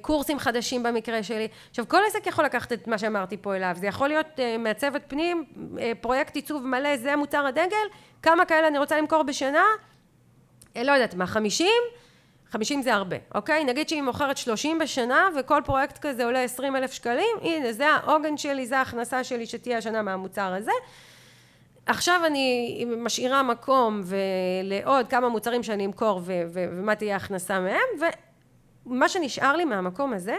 [0.00, 1.48] קורסים חדשים במקרה שלי.
[1.70, 5.02] עכשיו כל עסק יכול לקחת את מה שאמרתי פה אליו, זה יכול להיות אה, מעצבת
[5.08, 5.44] פנים,
[6.00, 7.86] פרויקט עיצוב מלא, זה מוצר הדגל,
[8.22, 9.64] כמה כאלה אני רוצה למכור בשנה?
[10.76, 11.82] לא יודעת מה, חמישים?
[12.50, 13.64] חמישים זה הרבה, אוקיי?
[13.64, 18.36] נגיד שהיא מוכרת שלושים בשנה וכל פרויקט כזה עולה עשרים אלף שקלים, הנה זה העוגן
[18.36, 20.70] שלי, זה ההכנסה שלי שתהיה השנה מהמוצר הזה.
[21.86, 24.02] עכשיו אני משאירה מקום
[24.62, 28.08] לעוד כמה מוצרים שאני אמכור ומה תהיה ההכנסה מהם
[28.86, 30.36] ומה שנשאר לי מהמקום הזה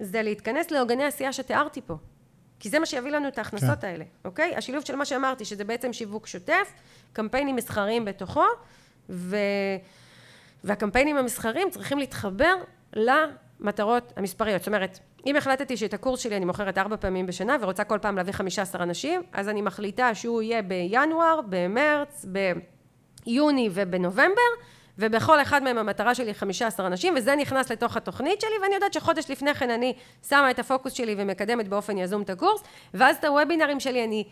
[0.00, 1.94] זה להתכנס לעוגני עשייה שתיארתי פה.
[2.60, 3.86] כי זה מה שיביא לנו את ההכנסות כן.
[3.86, 4.56] האלה, אוקיי?
[4.56, 6.72] השילוב של מה שאמרתי, שזה בעצם שיווק שוטף,
[7.12, 8.44] קמפיינים מסחריים בתוכו,
[9.10, 9.36] ו...
[10.64, 12.54] והקמפיינים המסחריים צריכים להתחבר
[12.92, 14.60] למטרות המספריות.
[14.60, 18.16] זאת אומרת, אם החלטתי שאת הקורס שלי אני מוכרת ארבע פעמים בשנה ורוצה כל פעם
[18.16, 22.26] להביא חמישה עשר אנשים, אז אני מחליטה שהוא יהיה בינואר, במרץ,
[23.26, 24.50] ביוני ובנובמבר,
[25.00, 29.30] ובכל אחד מהם המטרה שלי 15 אנשים, וזה נכנס לתוך התוכנית שלי, ואני יודעת שחודש
[29.30, 29.94] לפני כן אני
[30.28, 32.62] שמה את הפוקוס שלי ומקדמת באופן יזום את הקורס,
[32.94, 34.24] ואז את הוובינרים שלי אני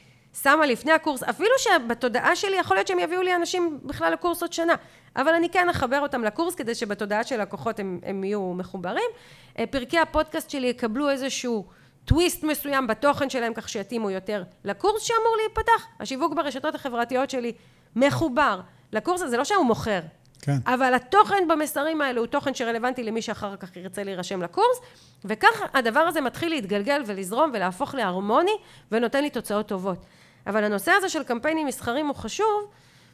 [0.43, 4.53] שמה לפני הקורס, אפילו שבתודעה שלי יכול להיות שהם יביאו לי אנשים בכלל לקורס עוד
[4.53, 4.75] שנה,
[5.17, 9.11] אבל אני כן אחבר אותם לקורס כדי שבתודעה של לקוחות הם, הם יהיו מחוברים.
[9.59, 11.67] אה, פרקי הפודקאסט שלי יקבלו איזשהו
[12.05, 15.87] טוויסט מסוים בתוכן שלהם כך שיתאימו יותר לקורס שאמור להיפתח.
[16.01, 17.53] השיווק ברשתות החברתיות שלי
[17.97, 18.61] מחובר
[18.93, 20.01] לקורס הזה, לא שהוא מוכר,
[20.43, 20.57] כן.
[20.67, 24.81] אבל התוכן במסרים האלה הוא תוכן שרלוונטי למי שאחר כך ירצה להירשם לקורס,
[25.25, 28.57] וכך הדבר הזה מתחיל להתגלגל ולזרום ולהפוך להרמוני,
[28.93, 30.05] ונותן לי תוצאות טובות.
[30.47, 32.71] אבל הנושא הזה של קמפיינים מסחרים הוא חשוב,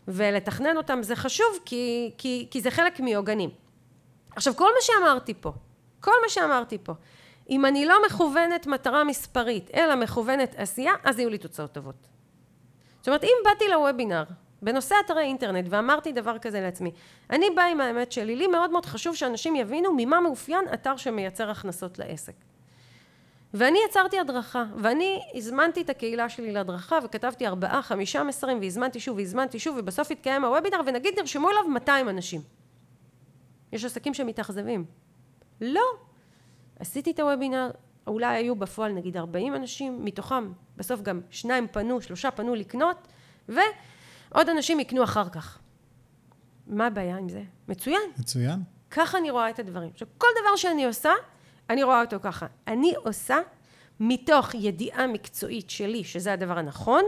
[0.09, 3.51] ולתכנן אותם זה חשוב, כי, כי, כי זה חלק מעוגנים.
[4.37, 5.53] עכשיו, כל מה שאמרתי פה,
[6.01, 6.93] כל מה שאמרתי פה,
[7.51, 12.09] אם אני לא מכוונת מטרה מספרית, אלא מכוונת עשייה, אז יהיו לי תוצאות טובות.
[12.99, 14.25] זאת אומרת, אם באתי לוובינר
[14.65, 16.93] בנושא אתרי אינטרנט ואמרתי דבר כזה לעצמי,
[17.31, 21.51] אני באה עם האמת שלי, לי מאוד מאוד חשוב שאנשים יבינו ממה מאופיין אתר שמייצר
[21.51, 22.35] הכנסות לעסק.
[23.55, 29.17] ואני יצרתי הדרכה, ואני הזמנתי את הקהילה שלי להדרכה וכתבתי ארבעה, חמישה מסרים והזמנתי שוב
[29.17, 32.41] והזמנתי שוב ובסוף התקיים הוובינר ונגיד נרשמו אליו 200 אנשים.
[33.73, 34.85] יש עסקים שמתאכזבים.
[35.61, 35.85] לא.
[36.79, 37.71] עשיתי את הוובינר,
[38.07, 43.09] אולי היו בפועל נגיד 40 אנשים, מתוכם בסוף גם שניים פנו, שלושה פנו לקנות,
[44.35, 45.59] ועוד אנשים יקנו אחר כך.
[46.67, 47.43] מה הבעיה עם זה?
[47.69, 48.01] מצוין.
[48.19, 48.63] מצוין.
[48.91, 49.91] ככה אני רואה את הדברים.
[49.93, 51.11] עכשיו, כל דבר שאני עושה,
[51.71, 52.47] אני רואה אותו ככה.
[52.69, 53.37] אני עושה
[54.01, 57.05] מתוך ידיעה מקצועית שלי, שזה הדבר הנכון,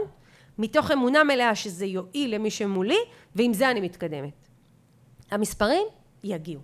[0.57, 2.97] מתוך אמונה מלאה שזה יועיל למי שמולי,
[3.35, 4.47] ועם זה אני מתקדמת.
[5.31, 5.83] המספרים
[6.23, 6.61] יגיעו.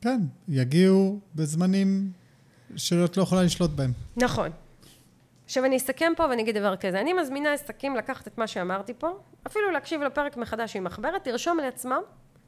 [0.00, 2.12] כן, יגיעו בזמנים
[2.76, 3.92] שאת לא יכולה לשלוט בהם.
[4.16, 4.50] נכון.
[5.46, 8.94] עכשיו אני אסכם פה ואני אגיד דבר כזה, אני מזמינה עסקים לקחת את מה שאמרתי
[8.98, 9.08] פה,
[9.46, 12.00] אפילו להקשיב לפרק מחדש עם מחברת, לרשום לעצמם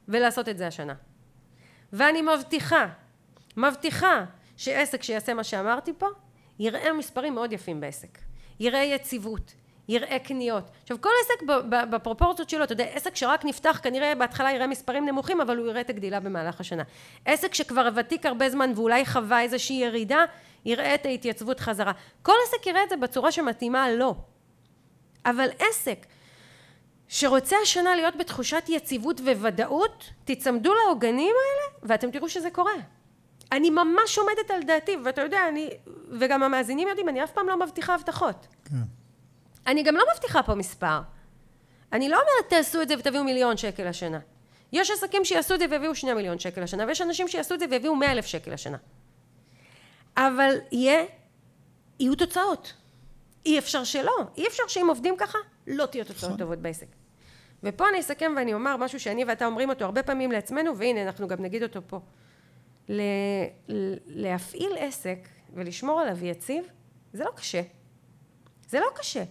[0.09, 0.95] ולעשות את זה השנה.
[1.93, 2.87] ואני מבטיחה,
[3.57, 4.25] מבטיחה
[4.57, 6.07] שעסק שיעשה מה שאמרתי פה,
[6.59, 8.19] יראה מספרים מאוד יפים בעסק.
[8.61, 9.55] יראה יציבות,
[9.89, 10.71] יראה קניות.
[10.83, 11.43] עכשיו כל עסק
[11.91, 15.81] בפרופורציות שלו, אתה יודע, עסק שרק נפתח כנראה בהתחלה יראה מספרים נמוכים, אבל הוא יראה
[15.81, 16.83] את הגדילה במהלך השנה.
[17.25, 20.25] עסק שכבר ותיק הרבה זמן ואולי חווה איזושהי ירידה,
[20.69, 21.93] יראה את ההתייצבות חזרה.
[22.23, 24.15] כל עסק יראה את זה בצורה שמתאימה לו.
[25.27, 26.07] אבל עסק
[27.09, 32.73] שרוצה השנה להיות בתחושת יציבות וודאות, תצמדו לעוגנים האלה ואתם תראו שזה קורה.
[33.53, 35.71] אני ממש עומדת על דעתי, ואתה יודע, אני,
[36.19, 38.47] וגם המאזינים יודעים, אני אף פעם לא מבטיחה הבטחות.
[38.65, 38.75] כן.
[39.67, 41.01] אני גם לא מבטיחה פה מספר.
[41.93, 44.19] אני לא אומרת תעשו את זה ותביאו מיליון שקל השנה.
[44.73, 47.67] יש עסקים שיעשו את זה ויביאו שני מיליון שקל השנה, ויש אנשים שיעשו את זה
[47.71, 48.77] ויביאו מאה אלף שקל השנה.
[50.19, 51.05] אבל יהיה,
[52.01, 52.75] יהיו תוצאות.
[53.47, 54.17] אי אפשר שלא.
[54.37, 56.39] אי אפשר שאם עובדים ככה, לא תהיו תוצאות נכון.
[56.39, 56.87] טובות בעסק.
[57.63, 61.29] ופה אני אסכם ואני אומר משהו שאני ואתה אומרים אותו הרבה פעמים לעצמנו, והנה אנחנו
[61.29, 62.01] גם נגיד אותו פה.
[62.89, 63.03] ל-
[63.69, 65.19] ל- להפעיל עסק
[65.55, 66.65] ולשמור עליו יציב,
[67.13, 67.63] זה לא קשה.
[68.69, 69.23] זה לא קשה.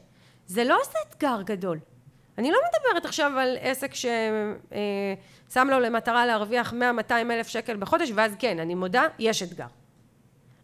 [0.48, 1.80] זה לא איזה אתגר גדול.
[2.38, 6.74] אני לא מדברת עכשיו על עסק ששם לו למטרה להרוויח
[7.10, 9.68] 100-200 אלף שקל בחודש, ואז כן, אני מודה, יש אתגר.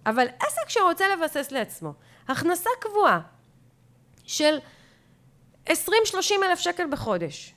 [0.05, 1.93] אבל עסק שרוצה לבסס לעצמו
[2.27, 3.19] הכנסה קבועה
[4.25, 4.57] של
[5.69, 5.71] 20-30
[6.43, 7.53] אלף שקל בחודש,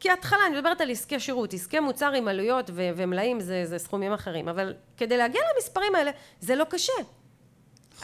[0.00, 4.12] כהתחלה, אני מדברת על עסקי שירות, עסקי מוצר עם עלויות ו- ומלאים זה, זה סכומים
[4.12, 6.10] אחרים, אבל כדי להגיע למספרים האלה
[6.40, 6.92] זה לא קשה.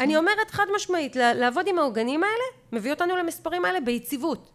[0.01, 4.51] אני אומרת חד משמעית, לעבוד עם העוגנים האלה, מביא אותנו למספרים האלה ביציבות.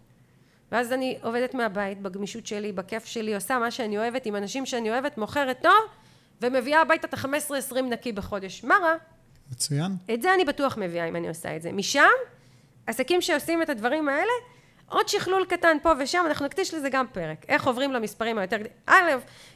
[0.72, 4.92] ואז אני עובדת מהבית, בגמישות שלי, בכיף שלי, עושה מה שאני אוהבת, עם אנשים שאני
[4.92, 5.74] אוהבת, מוכרת טוב,
[6.42, 8.64] ומביאה הביתה את ה-15-20 נקי בחודש.
[8.64, 8.94] מה רע?
[9.52, 9.92] מצוין.
[10.14, 11.72] את זה אני בטוח מביאה אם אני עושה את זה.
[11.72, 12.10] משם,
[12.88, 14.32] עסקים שעושים את הדברים האלה,
[14.90, 17.46] עוד שכלול קטן פה ושם, אנחנו נקדיש לזה גם פרק.
[17.48, 18.58] איך עוברים למספרים היותר.
[18.86, 19.12] א',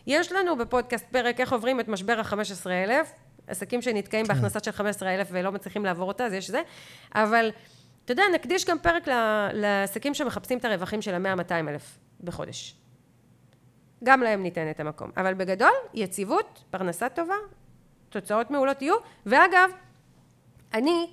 [0.08, 2.70] יש לנו בפודקאסט פרק איך עוברים את משבר ה-15,000,
[3.48, 4.34] עסקים שנתקעים כן.
[4.34, 6.62] בהכנסה של 15,000 ולא מצליחים לעבור אותה, אז יש זה.
[7.16, 7.52] אבל,
[8.06, 9.04] אתה יודע, נקדיש גם פרק
[9.54, 12.76] לעסקים שמחפשים את הרווחים של ה-100-200 אלף בחודש.
[14.04, 15.12] גם להם ניתן את המקום.
[15.18, 17.36] אבל בגדול, יציבות, פרנסה טובה,
[18.10, 18.96] תוצאות מעולות יהיו,
[19.26, 19.72] ואגב,
[20.74, 21.10] אני,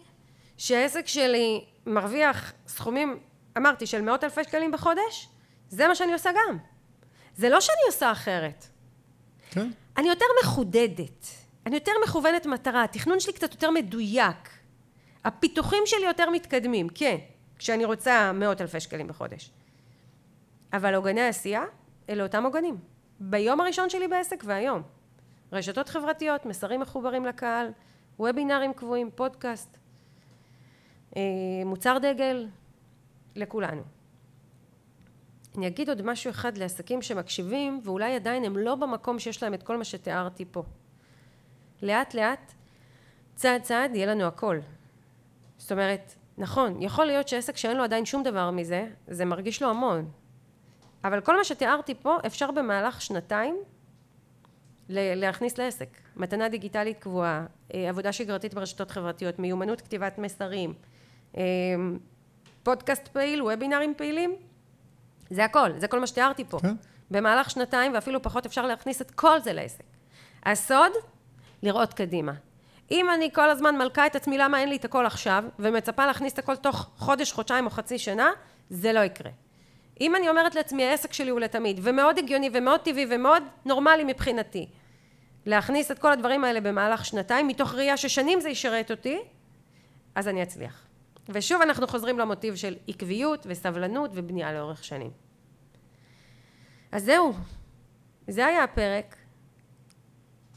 [0.57, 3.19] שהעסק שלי מרוויח סכומים,
[3.57, 5.29] אמרתי, של מאות אלפי שקלים בחודש,
[5.69, 6.59] זה מה שאני עושה גם.
[7.37, 8.67] זה לא שאני עושה אחרת.
[9.51, 9.71] כן.
[9.97, 11.27] אני יותר מחודדת.
[11.67, 14.51] אני יותר מכוונת מטרה, התכנון שלי קצת יותר מדויק.
[15.25, 17.17] הפיתוחים שלי יותר מתקדמים, כן,
[17.59, 19.51] כשאני רוצה מאות אלפי שקלים בחודש.
[20.73, 21.65] אבל עוגני עשייה,
[22.09, 22.79] אלה אותם עוגנים.
[23.21, 24.83] ביום הראשון שלי בעסק והיום.
[25.53, 27.69] רשתות חברתיות, מסרים מחוברים לקהל,
[28.19, 29.77] וובינארים קבועים, פודקאסט,
[31.17, 31.23] אה,
[31.65, 32.47] מוצר דגל,
[33.37, 33.83] לכולנו.
[35.57, 39.63] אני אגיד עוד משהו אחד לעסקים שמקשיבים, ואולי עדיין הם לא במקום שיש להם את
[39.63, 40.63] כל מה שתיארתי פה.
[41.83, 42.53] לאט לאט,
[43.35, 44.59] צעד צעד, יהיה לנו הכל.
[45.59, 49.71] זאת אומרת, נכון, יכול להיות שעסק שאין לו עדיין שום דבר מזה, זה מרגיש לו
[49.71, 50.11] המון.
[51.07, 53.57] אבל כל מה שתיארתי פה, אפשר במהלך שנתיים
[54.89, 55.89] להכניס לעסק.
[56.17, 60.75] מתנה דיגיטלית קבועה, אה, עבודה שגרתית ברשתות חברתיות, מיומנות כתיבת מסרים,
[61.37, 61.43] אה,
[62.63, 64.37] פודקאסט פעיל, וובינארים פעילים,
[65.31, 66.59] זה הכל, זה כל מה שתיארתי פה.
[66.59, 66.75] כן.
[67.11, 69.85] במהלך שנתיים ואפילו פחות אפשר להכניס את כל זה לעסק.
[70.45, 70.93] הסוד,
[71.63, 72.33] לראות קדימה.
[72.91, 76.33] אם אני כל הזמן מלכה את עצמי למה אין לי את הכל עכשיו, ומצפה להכניס
[76.33, 78.31] את הכל תוך חודש, חודשיים או חצי שנה,
[78.71, 79.31] זה לא יקרה.
[80.01, 84.69] אם אני אומרת לעצמי העסק שלי הוא לתמיד, ומאוד הגיוני ומאוד טבעי ומאוד נורמלי מבחינתי,
[85.47, 89.19] להכניס את כל הדברים האלה במהלך שנתיים, מתוך ראייה ששנים זה ישרת אותי,
[90.15, 90.87] אז אני אצליח.
[91.29, 95.11] ושוב אנחנו חוזרים למוטיב של עקביות וסבלנות ובנייה לאורך שנים.
[96.93, 97.33] אז זהו,
[98.29, 99.17] זה היה הפרק.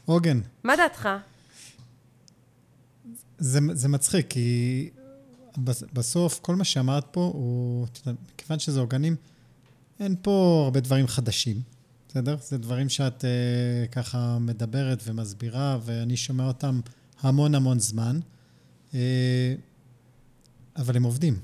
[0.04, 0.40] עוגן.
[0.64, 1.08] מה דעתך?
[3.38, 4.90] זה, זה מצחיק, כי
[5.92, 7.86] בסוף כל מה שאמרת פה הוא,
[8.34, 9.16] מכיוון שזה עוגנים,
[10.00, 11.62] אין פה הרבה דברים חדשים,
[12.08, 12.36] בסדר?
[12.42, 16.80] זה דברים שאת uh, ככה מדברת ומסבירה, ואני שומע אותם
[17.20, 18.20] המון המון זמן.
[18.90, 18.94] Uh,
[20.76, 21.38] אבל הם עובדים.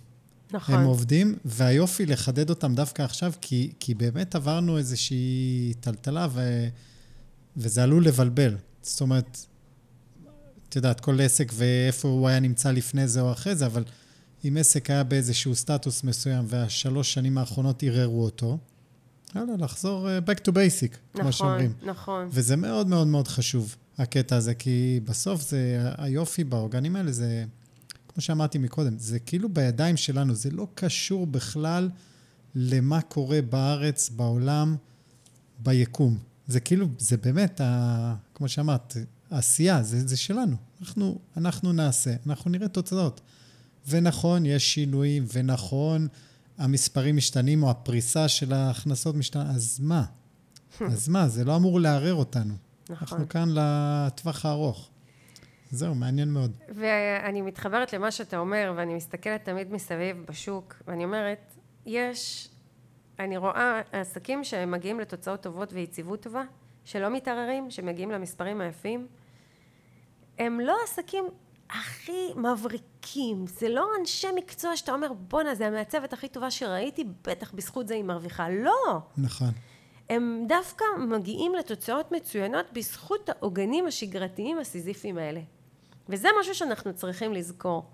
[0.53, 0.75] נכון.
[0.75, 6.69] הם עובדים, והיופי לחדד אותם דווקא עכשיו, כי, כי באמת עברנו איזושהי טלטלה, ו,
[7.57, 8.57] וזה עלול לבלבל.
[8.83, 9.47] זאת אומרת,
[10.69, 13.85] את יודעת, כל עסק ואיפה הוא היה נמצא לפני זה או אחרי זה, אבל
[14.49, 18.59] אם עסק היה באיזשהו סטטוס מסוים והשלוש שנים האחרונות ערערו אותו,
[19.35, 21.73] יאללה, לחזור uh, back to basic, נכון, כמו שאומרים.
[21.77, 22.29] נכון, נכון.
[22.31, 27.45] וזה מאוד מאוד מאוד חשוב, הקטע הזה, כי בסוף זה, היופי באורגנים האלה זה...
[28.09, 31.91] כמו שאמרתי מקודם, זה כאילו בידיים שלנו, זה לא קשור בכלל
[32.55, 34.77] למה קורה בארץ, בעולם,
[35.59, 36.19] ביקום.
[36.49, 38.97] זה כאילו, זה באמת, ה, כמו שאמרת,
[39.31, 40.57] העשייה, זה, זה שלנו.
[40.81, 43.21] אנחנו, אנחנו נעשה, אנחנו נראה תוצאות.
[43.89, 46.09] ונכון, יש שינויים, ונכון,
[46.59, 50.05] המספרים משתנים, או הפריסה של ההכנסות משתנה, אז מה?
[50.81, 51.29] אז מה?
[51.29, 52.55] זה לא אמור לערער אותנו.
[52.91, 52.99] נכון.
[53.01, 54.91] אנחנו כאן לטווח הארוך.
[55.71, 56.53] זהו, מעניין מאוד.
[56.69, 61.55] ואני מתחברת למה שאתה אומר, ואני מסתכלת תמיד מסביב בשוק, ואני אומרת,
[61.87, 62.49] יש,
[63.19, 66.43] אני רואה עסקים שמגיעים לתוצאות טובות ויציבות טובה,
[66.85, 69.07] שלא מתערערים, שמגיעים למספרים היפים,
[70.39, 71.25] הם לא עסקים
[71.71, 77.53] הכי מבריקים, זה לא אנשי מקצוע שאתה אומר, בואנה, זה המעצבת הכי טובה שראיתי, בטח
[77.53, 78.49] בזכות זה היא מרוויחה.
[78.51, 78.99] לא.
[79.17, 79.51] נכון.
[80.11, 85.41] הם דווקא מגיעים לתוצאות מצוינות בזכות העוגנים השגרתיים הסיזיפיים האלה.
[86.09, 87.85] וזה משהו שאנחנו צריכים לזכור.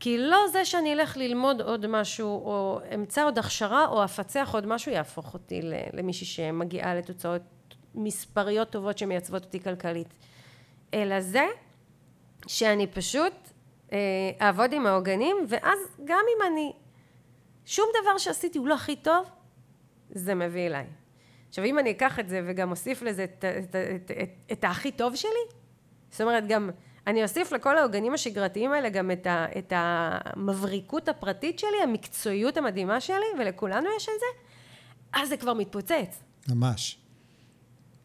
[0.00, 4.66] כי לא זה שאני אלך ללמוד עוד משהו, או אמצא עוד הכשרה, או אפצח עוד
[4.66, 5.60] משהו, יהפוך אותי
[5.92, 7.42] למישהי שמגיעה לתוצאות
[7.94, 10.08] מספריות טובות שמייצבות אותי כלכלית.
[10.94, 11.46] אלא זה
[12.46, 13.32] שאני פשוט
[13.92, 13.98] אה,
[14.40, 16.72] אעבוד עם העוגנים, ואז גם אם אני,
[17.64, 19.26] שום דבר שעשיתי הוא לא הכי טוב,
[20.10, 20.86] זה מביא אליי.
[21.48, 24.92] עכשיו, אם אני אקח את זה וגם אוסיף לזה את, את, את, את, את הכי
[24.92, 25.30] טוב שלי,
[26.10, 26.70] זאת אומרת, גם
[27.06, 33.00] אני אוסיף לכל העוגנים השגרתיים האלה גם את, ה, את המבריקות הפרטית שלי, המקצועיות המדהימה
[33.00, 34.26] שלי, ולכולנו יש את זה,
[35.12, 36.22] אז זה כבר מתפוצץ.
[36.48, 36.98] ממש.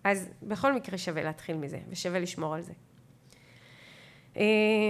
[0.03, 2.73] אז בכל מקרה שווה להתחיל מזה, ושווה לשמור על זה.
[4.37, 4.43] אה,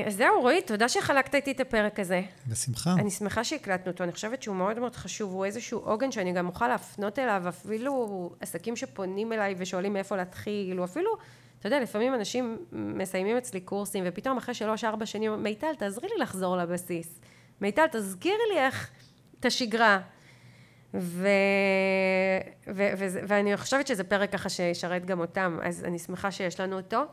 [0.07, 2.21] אז זהו, רועי, תודה שחלקת איתי את הפרק הזה.
[2.47, 2.93] בשמחה.
[2.93, 6.47] אני שמחה שהקלטנו אותו, אני חושבת שהוא מאוד מאוד חשוב, הוא איזשהו עוגן שאני גם
[6.47, 11.17] אוכל להפנות אליו, אפילו עסקים שפונים אליי ושואלים מאיפה להתחיל, או אפילו
[11.63, 16.57] אתה יודע, לפעמים אנשים מסיימים אצלי קורסים, ופתאום אחרי שלוש-ארבע שנים, מיטל, תעזרי לי לחזור
[16.57, 17.19] לבסיס.
[17.61, 18.89] מיטל, תזכירי לי איך
[19.39, 19.99] את השגרה.
[20.93, 21.27] ו...
[22.67, 22.83] ו...
[22.97, 23.05] ו...
[23.27, 27.03] ואני חושבת שזה פרק ככה שישרת גם אותם, אז אני שמחה שיש לנו אותו.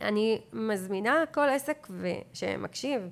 [0.00, 2.08] אני מזמינה כל עסק ו...
[2.32, 3.02] שמקשיב,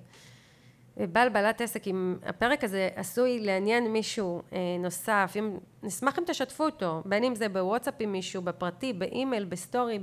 [0.97, 6.65] בעל בעלת עסק, אם הפרק הזה עשוי לעניין מישהו אה, נוסף, אם, נשמח אם תשתפו
[6.65, 9.99] אותו, בין אם זה בוואטסאפ עם מישהו, בפרטי, באימייל, בסטורי,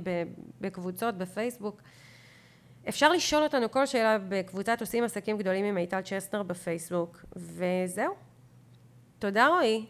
[0.60, 1.82] בקבוצות, בפייסבוק.
[2.88, 8.14] אפשר לשאול אותנו כל שאלה בקבוצת עושים עסקים גדולים עם מיטל צ'סנר בפייסבוק, וזהו.
[9.18, 9.84] תודה רועי.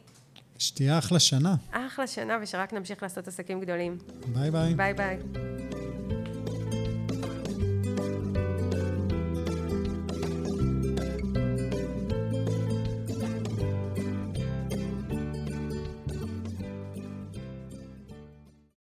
[0.58, 1.54] שתהיה אחלה שנה.
[1.70, 3.98] אחלה שנה, ושרק נמשיך לעשות עסקים גדולים.
[4.32, 4.74] ביי ביי.
[4.74, 5.18] ביי ביי.